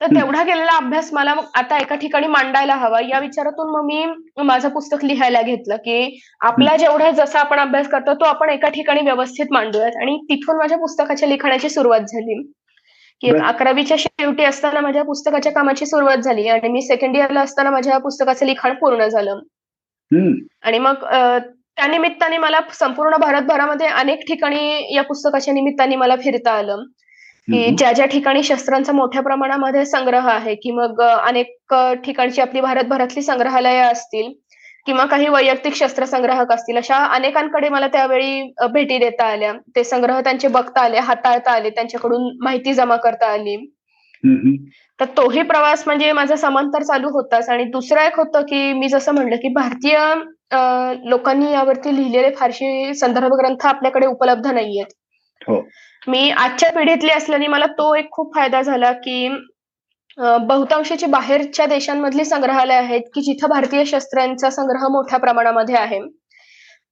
[0.02, 3.00] तर तेवढा केलेला अभ्यास मला आता एका ठिकाणी मांडायला हवा.
[3.02, 4.06] या विचारातून मग मी
[4.44, 9.02] माझं पुस्तक लिहायला घेतलं की आपला जेवढा जसा आपण अभ्यास करतो तो आपण एका ठिकाणी
[9.02, 9.92] व्यवस्थित मांडूयात.
[10.02, 12.42] आणि तिथून माझ्या पुस्तकाच्या लिखाणाची सुरुवात झाली.
[13.22, 17.98] की अकरावीच्या शेवटी असताना माझ्या पुस्तकाच्या कामाची सुरुवात झाली आणि मी सेकंड इयरला असताना माझ्या
[17.98, 19.40] पुस्तकाचं लिखाण पूर्ण झालं.
[20.64, 21.06] आणि मग
[21.78, 26.84] त्या निमित्ताने मला संपूर्ण भारतभरामध्ये अनेक ठिकाणी या पुस्तकाच्या निमित्ताने मला फिरता आलं.
[27.48, 33.22] की ज्या ज्या ठिकाणी शस्त्रांचा मोठ्या प्रमाणामध्ये संग्रह आहे की मग अनेक ठिकाणची आपली भारतभरातली
[33.22, 34.32] संग्रहालय असतील
[34.88, 39.54] किंवा काही वैयक्तिक शस्त्र संग्राहक असतील अशा अनेकांकडे मला त्यावेळी भेटी देता आल्या.
[39.76, 43.56] ते संग्रह त्यांचे बघता आले हाताळता आले त्यांच्याकडून माहिती जमा करता आली.
[45.00, 47.50] तर तोही प्रवास म्हणजे माझा समांतर चालू होताच.
[47.50, 49.98] आणि दुसरं एक होतं की मी जसं म्हणलं की भारतीय
[51.10, 54.94] लोकांनी यावरती लिहिलेले फारसे संदर्भ ग्रंथ आपल्याकडे उपलब्ध नाहीयेत.
[55.42, 55.62] हो.
[56.08, 59.28] मी आजच्या पिढीतली असल्याने मला तो एक खूप फायदा झाला की
[60.18, 66.00] बहुतांशाची बाहेरच्या देशांमधली संग्रहालय आहेत की जिथं भारतीय शस्त्रांचा संग्रह मोठ्या प्रमाणामध्ये आहे.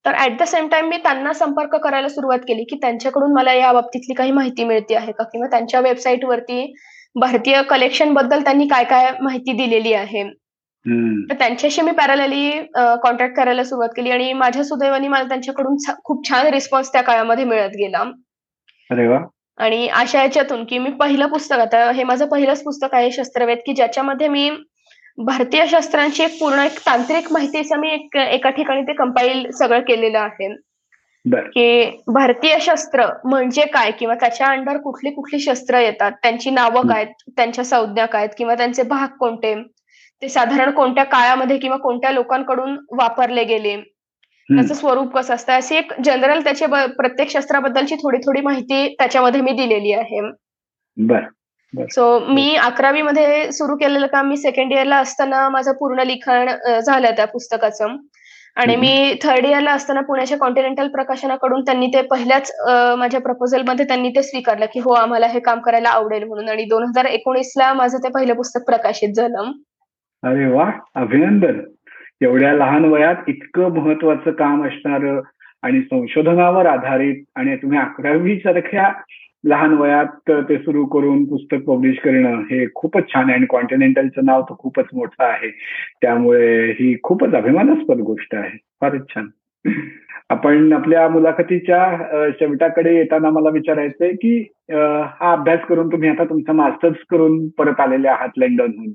[0.06, 3.72] तर ऍट द सेम टाइम मी त्यांना संपर्क करायला सुरुवात केली की त्यांच्याकडून मला या
[3.74, 5.24] बाबतीतली काही माहिती मिळते आहे का?
[5.24, 6.74] किंवा त्यांच्या वेबसाईटवरती
[7.16, 10.24] भारतीय कलेक्शनबद्दल त्यांनी काय काय माहिती दिलेली आहे?
[11.30, 12.50] तर त्यांच्याशी मी पॅरलली
[13.04, 17.76] कॉन्टॅक्ट करायला सुरुवात केली आणि माझ्या सुदैवानी मला त्यांच्याकडून खूप छान रिस्पॉन्स त्या काळामध्ये मिळत
[17.78, 18.04] गेला.
[19.58, 23.74] आणि अशा याच्यातून की मी पहिलं पुस्तक आता हे माझं पहिलंच पुस्तक आहे शस्त्रवेद की
[23.74, 24.50] ज्याच्यामध्ये मी
[25.18, 30.20] भारतीय शस्त्रांची एक पूर्ण एक तांत्रिक माहितीचं मी एक एका ठिकाणी ते कंपाईल सगळं केलेलं
[30.20, 30.54] आहे.
[31.26, 33.92] की भारतीय शस्त्र म्हणजे काय?
[33.92, 36.12] किंवा त्याच्या अंडर कुठली कुठली शस्त्र येतात?
[36.24, 39.56] त्यांची नावं काय त्यांच्या संज्ञा काय किंवा त्यांचे भाग कोणते?
[40.22, 43.76] ते साधारण कोणत्या काळामध्ये किंवा कोणत्या लोकांकडून वापरले गेले?
[44.50, 45.54] त्याचं स्वरूप कसं असतं?
[45.54, 46.66] अशी एक जनरल त्याचे
[46.98, 50.22] प्रत्येक शस्त्राबद्दलची थोडी थोडी माहिती त्याच्यामध्ये मी दिलेली आहे.
[51.92, 57.12] सो मी अकरावी मध्ये सुरू केलेलं काम मी सेकंड इयरला असताना माझं पूर्ण लिखाण झालं
[57.18, 57.96] त्या पुस्तकाचं.
[58.58, 62.52] आणि मी थर्ड इयरला असताना पुण्याच्या कॉन्टिनेंटल प्रकाशनाकडून त्यांनी ते पहिल्याच
[62.98, 66.50] माझ्या प्रपोजलमध्ये त्यांनी ते स्वीकारलं की हो आम्हाला हे काम करायला आवडेल म्हणून.
[66.50, 69.52] आणि दोन हजार एकोणीसला माझं ते पहिलं पुस्तक प्रकाशित झालं.
[70.24, 70.70] अरे वा!
[70.96, 71.60] अभिनंदन!
[72.24, 75.22] एवढ्या लहान वयात इतकं महत्वाचं काम असणार
[75.62, 78.94] आणि संशोधनावर आधारित आणि तुम्ही अकरावी सारख्या
[79.46, 83.34] लहान वयात ते सुरू करून पुस्तक पब्लिश करणं हे खूपच छान आहे.
[83.34, 85.50] आणि कॉन्टिनेंटलचं नाव तर खूपच मोठं आहे.
[86.02, 88.58] त्यामुळे ही खूपच अभिमानास्पद गोष्ट आहे.
[88.82, 89.28] फारच छान.
[90.30, 94.38] आपण आपल्या मुलाखतीच्या शेवटाकडे येताना मला विचारायचंय की
[94.72, 98.92] हा अभ्यास करून तुम्ही आता तुमचा मास्टर्स करून परत आलेले आहात लंडनहून.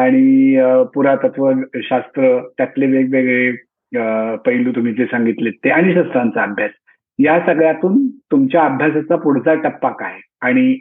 [0.00, 1.50] आणि पुरातत्व
[1.84, 6.70] शास्त्र त्यातले वेगवेगळे पैलू तुम्ही जे सांगितले ते आणि शस्त्रांचा अभ्यास
[7.18, 10.18] या सगळ्यातून तुमच्या अभ्यासाचा पुढचा टप्पा काय?
[10.42, 10.74] आणि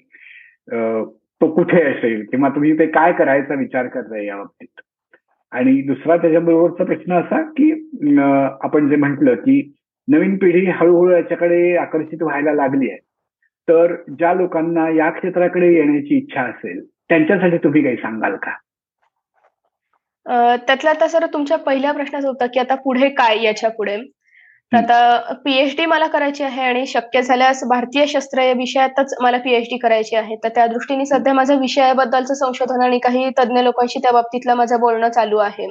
[1.42, 2.24] तो कुठे असेल?
[2.32, 4.82] किंवा तुम्ही ते काय करायचा विचार करताय या बाबतीत
[5.52, 7.72] आणि दुसरा त्याच्याबरोबरचा प्रश्न असा की
[8.64, 9.62] आपण जे म्हटलं की
[10.08, 13.00] नवीन पिढी हळूहळू याच्याकडे आकर्षित व्हायला लागली आहे.
[13.68, 16.80] तर ज्या लोकांना या क्षेत्राकडे येण्याची इच्छा असेल
[17.10, 18.52] त्यांच्यासाठी तुम्ही काही सांगाल का?
[20.68, 23.98] त्यातला आता सर तुमच्या पहिल्या प्रश्नाचं होतं की आता पुढे काय याच्यापुढे?
[24.72, 29.78] तर आता पीएचडी मला करायची आहे आणि शक्य झाल्यास भारतीय शस्त्र या विषयातच मला पीएचडी
[29.78, 30.36] करायची आहे.
[30.36, 35.10] तर त्या दृष्टीने सध्या माझं विषयाबद्दलचं संशोधन आणि काही तज्ज्ञ लोकांशी त्या बाबतीतलं माझं बोलणं
[35.10, 35.68] चालू आहे.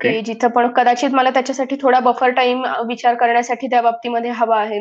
[0.00, 4.80] की जिथं पण कदाचित मला त्याच्यासाठी थोडा बफर टाइम विचार करण्यासाठी त्या बाबतीमध्ये हवा आहे.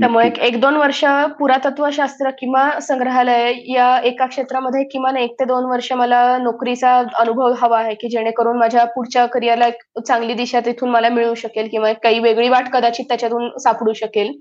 [0.00, 1.04] त्यामुळे एक दोन वर्ष
[1.38, 7.78] पुरातत्वशास्त्र किंवा संग्रहालय या एका क्षेत्रामध्ये किमान एक ते दोन वर्ष मला नोकरीचा अनुभव हवा
[7.78, 12.18] आहे की जेणेकरून माझ्या पुढच्या करिअरला एक चांगली दिशा तिथून मला मिळू शकेल किंवा काही
[12.18, 14.32] वेगळी वाट कदाचित त्याच्यातून सापडू शकेल.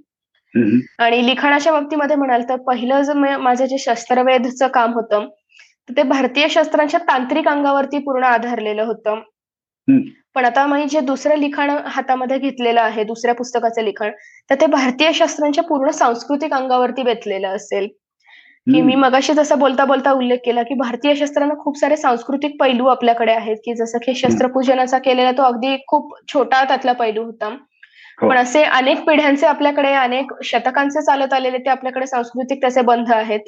[0.99, 5.27] आणि लिखाणाच्या बाबतीमध्ये म्हणाल तर पहिलं जे माझं जे शस्त्रवेधचं काम होतं
[5.89, 9.19] ते भारतीय शस्त्रांच्या तांत्रिक अंगावरती पूर्ण आधारलेलं होतं.
[10.35, 14.11] पण आता मी जे दुसरं लिखाण हातामध्ये घेतलेलं आहे दुसऱ्या पुस्तकाचं लिखाण
[14.49, 17.87] तर ते भारतीय शास्त्रांच्या पूर्ण सांस्कृतिक अंगावरती बेतलेलं असेल.
[18.67, 22.85] की मी मगाशी जसं बोलता बोलता उल्लेख केला की भारतीय शस्त्रांना खूप सारे सांस्कृतिक पैलू
[22.85, 27.47] आपल्याकडे आहेत की जसं की शस्त्रपूजनाचा केलेला तो अगदी खूप छोटा त्यातला पैलू होता.
[27.47, 28.29] हो.
[28.29, 33.39] पण असे अनेक पिढ्यांचे आपल्याकडे अनेक शतकांचे चालत आलेले ते आपल्याकडे सांस्कृतिक त्याचे बंध आहेत.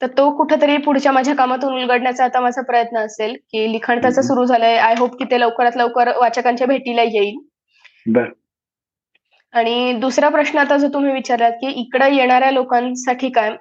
[0.00, 4.44] तर तो कुठेतरी पुढच्या माझ्या कामातून उलगडण्याचा आता माझा प्रयत्न असेल की लिखाण त्याचं सुरू
[4.44, 4.76] झालंय.
[4.76, 7.36] आय होप की ते लवकरात लवकर वाचकांच्या भेटीला येईल.
[9.54, 13.56] आणि दुसरा प्रश्न आता जो तुम्ही विचारलात की इकडे येणाऱ्या लोकांसाठी काय?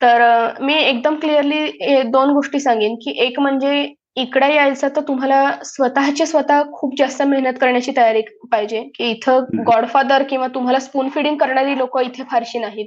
[0.00, 0.22] तर
[0.60, 3.82] मी एकदम क्लिअरली दोन गोष्टी सांगेन की एक म्हणजे
[4.16, 8.22] इकडे यायचं तर तुम्हाला स्वतःची स्वतः खूप जास्त मेहनत करण्याची तयारी
[8.52, 8.82] पाहिजे.
[8.94, 12.86] की इथं गॉडफादर किंवा तुम्हाला स्पून फिडिंग करणारी लोक इथे फारशी नाहीत.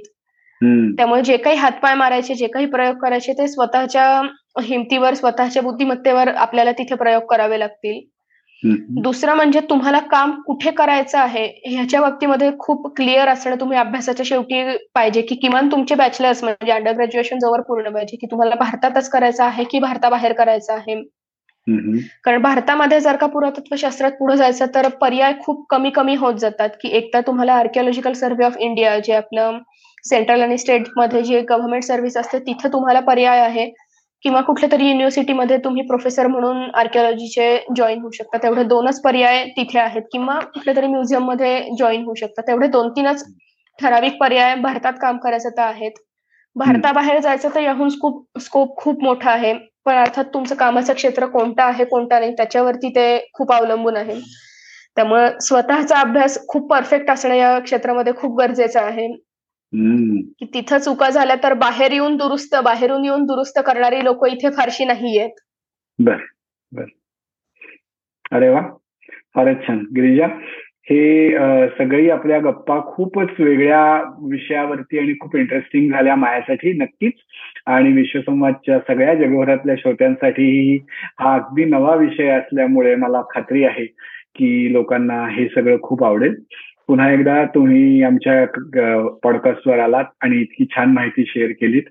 [0.60, 4.06] त्यामुळे जे काही हातपाय मारायचे जे काही प्रयोग करायचे ते स्वतःच्या
[4.62, 8.00] हिमतीवर स्वतःच्या बुद्धिमत्तेवर आपल्याला तिथे प्रयोग करावे लागतील.
[9.02, 14.62] दुसरं म्हणजे तुम्हाला काम कुठे करायचं आहे ह्याच्या बाबतीमध्ये खूप क्लिअर असणं तुम्ही अभ्यासाच्या शेवटी
[14.94, 19.44] पाहिजे की किमान तुमचे बॅचलर्स म्हणजे अंडर ग्रॅज्युएशन जवळ पूर्ण पाहिजे की तुम्हाला भारतातच करायचं
[19.44, 21.02] आहे की भारताबाहेर करायचं आहे?
[22.24, 26.70] कारण भारतामध्ये जर का पुरातत्व शास्त्रात पुढे जायचं तर पर्याय खूप कमी कमी होत जातात
[26.82, 29.58] की एकदा तुम्हाला आर्किओलॉजिकल सर्व्हे ऑफ इंडिया जे आपलं
[30.04, 33.70] सेंट्रल आणि स्टेटमध्ये जे गव्हर्नमेंट सर्व्हिस असते तिथे तुम्हाला पर्याय आहे
[34.24, 38.38] किंवा कुठल्या तरी युनिव्हर्सिटीमध्ये तुम्ही प्रोफेसर म्हणून आर्किओलॉजीचे जॉईन होऊ शकता.
[38.38, 42.42] तेवढे दोनच पर्याय तिथे आहेत किंवा कुठल्या तरी म्युझियममध्ये जॉईन होऊ शकता.
[42.42, 43.24] तेवढे दोन तीनच
[43.78, 45.92] ठराविक पर्याय भारतात काम करायचं तर आहेत.
[46.56, 49.52] भारताबाहेर जायचं तर याहून स्कोप स्कोप खूप मोठा आहे.
[49.84, 54.20] पण अर्थात तुमचं कामाचं क्षेत्र कोणतं आहे कोणतं नाही त्याच्यावरती ते खूप अवलंबून आहे.
[54.96, 59.08] त्यामुळे स्वतःचा अभ्यास खूप परफेक्ट असणं या क्षेत्रामध्ये खूप गरजेचं आहे.
[59.76, 64.84] की तिथं चुका झाल्या तर बाहेर येऊन दुरुस्त बाहेरून येऊन दुरुस्त करणारी लोक इथे फारशी
[64.84, 65.30] नाही आहेत
[65.98, 66.16] बर
[66.72, 66.84] बर.
[68.32, 68.60] अरे वा
[69.34, 69.78] फारच छान.
[69.78, 70.26] गिरिजा
[70.90, 71.30] हे
[71.68, 77.12] सगळी आपल्या गप्पा खूपच वेगळ्या विषयावरती आणि खूप इंटरेस्टिंग झाल्या माझ्यासाठी नक्कीच.
[77.66, 80.76] आणि विश्वसंवादच्या सगळ्या जगभरातल्या श्रोत्यांसाठी
[81.20, 83.86] हा अगदी नवा विषय असल्यामुळे मला खात्री आहे
[84.36, 86.34] की लोकांना हे सगळं खूप आवडेल.
[86.88, 88.44] पुन्हा एकदा तुम्ही आमच्या
[89.22, 91.82] पॉडकास्टवर आलात आणि इतकी छान माहिती शेअर केलीत.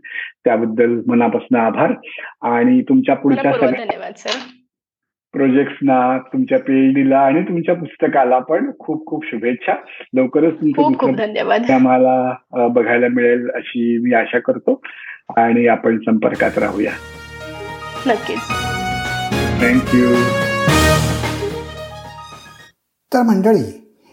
[0.43, 1.93] त्याबद्दल मनापासून आभार.
[2.41, 4.15] आणि तुमच्या पुढच्या सगळ्या
[5.33, 9.73] प्रोजेक्ट्सना तुमच्या पीएचडीला आणि तुमच्या पुस्तकाला पण खूप खूप शुभेच्छा.
[10.13, 11.71] लवकरच तुमचं धन्यवाद.
[11.71, 12.35] आम्हाला
[12.67, 14.81] बघायला मिळेल अशी मी आशा करतो.
[15.37, 16.91] आणि आपण संपर्कात राहूया.
[18.07, 18.39] नक्कीच.
[19.61, 20.09] थँक्यू
[23.13, 23.82] तर मंडळी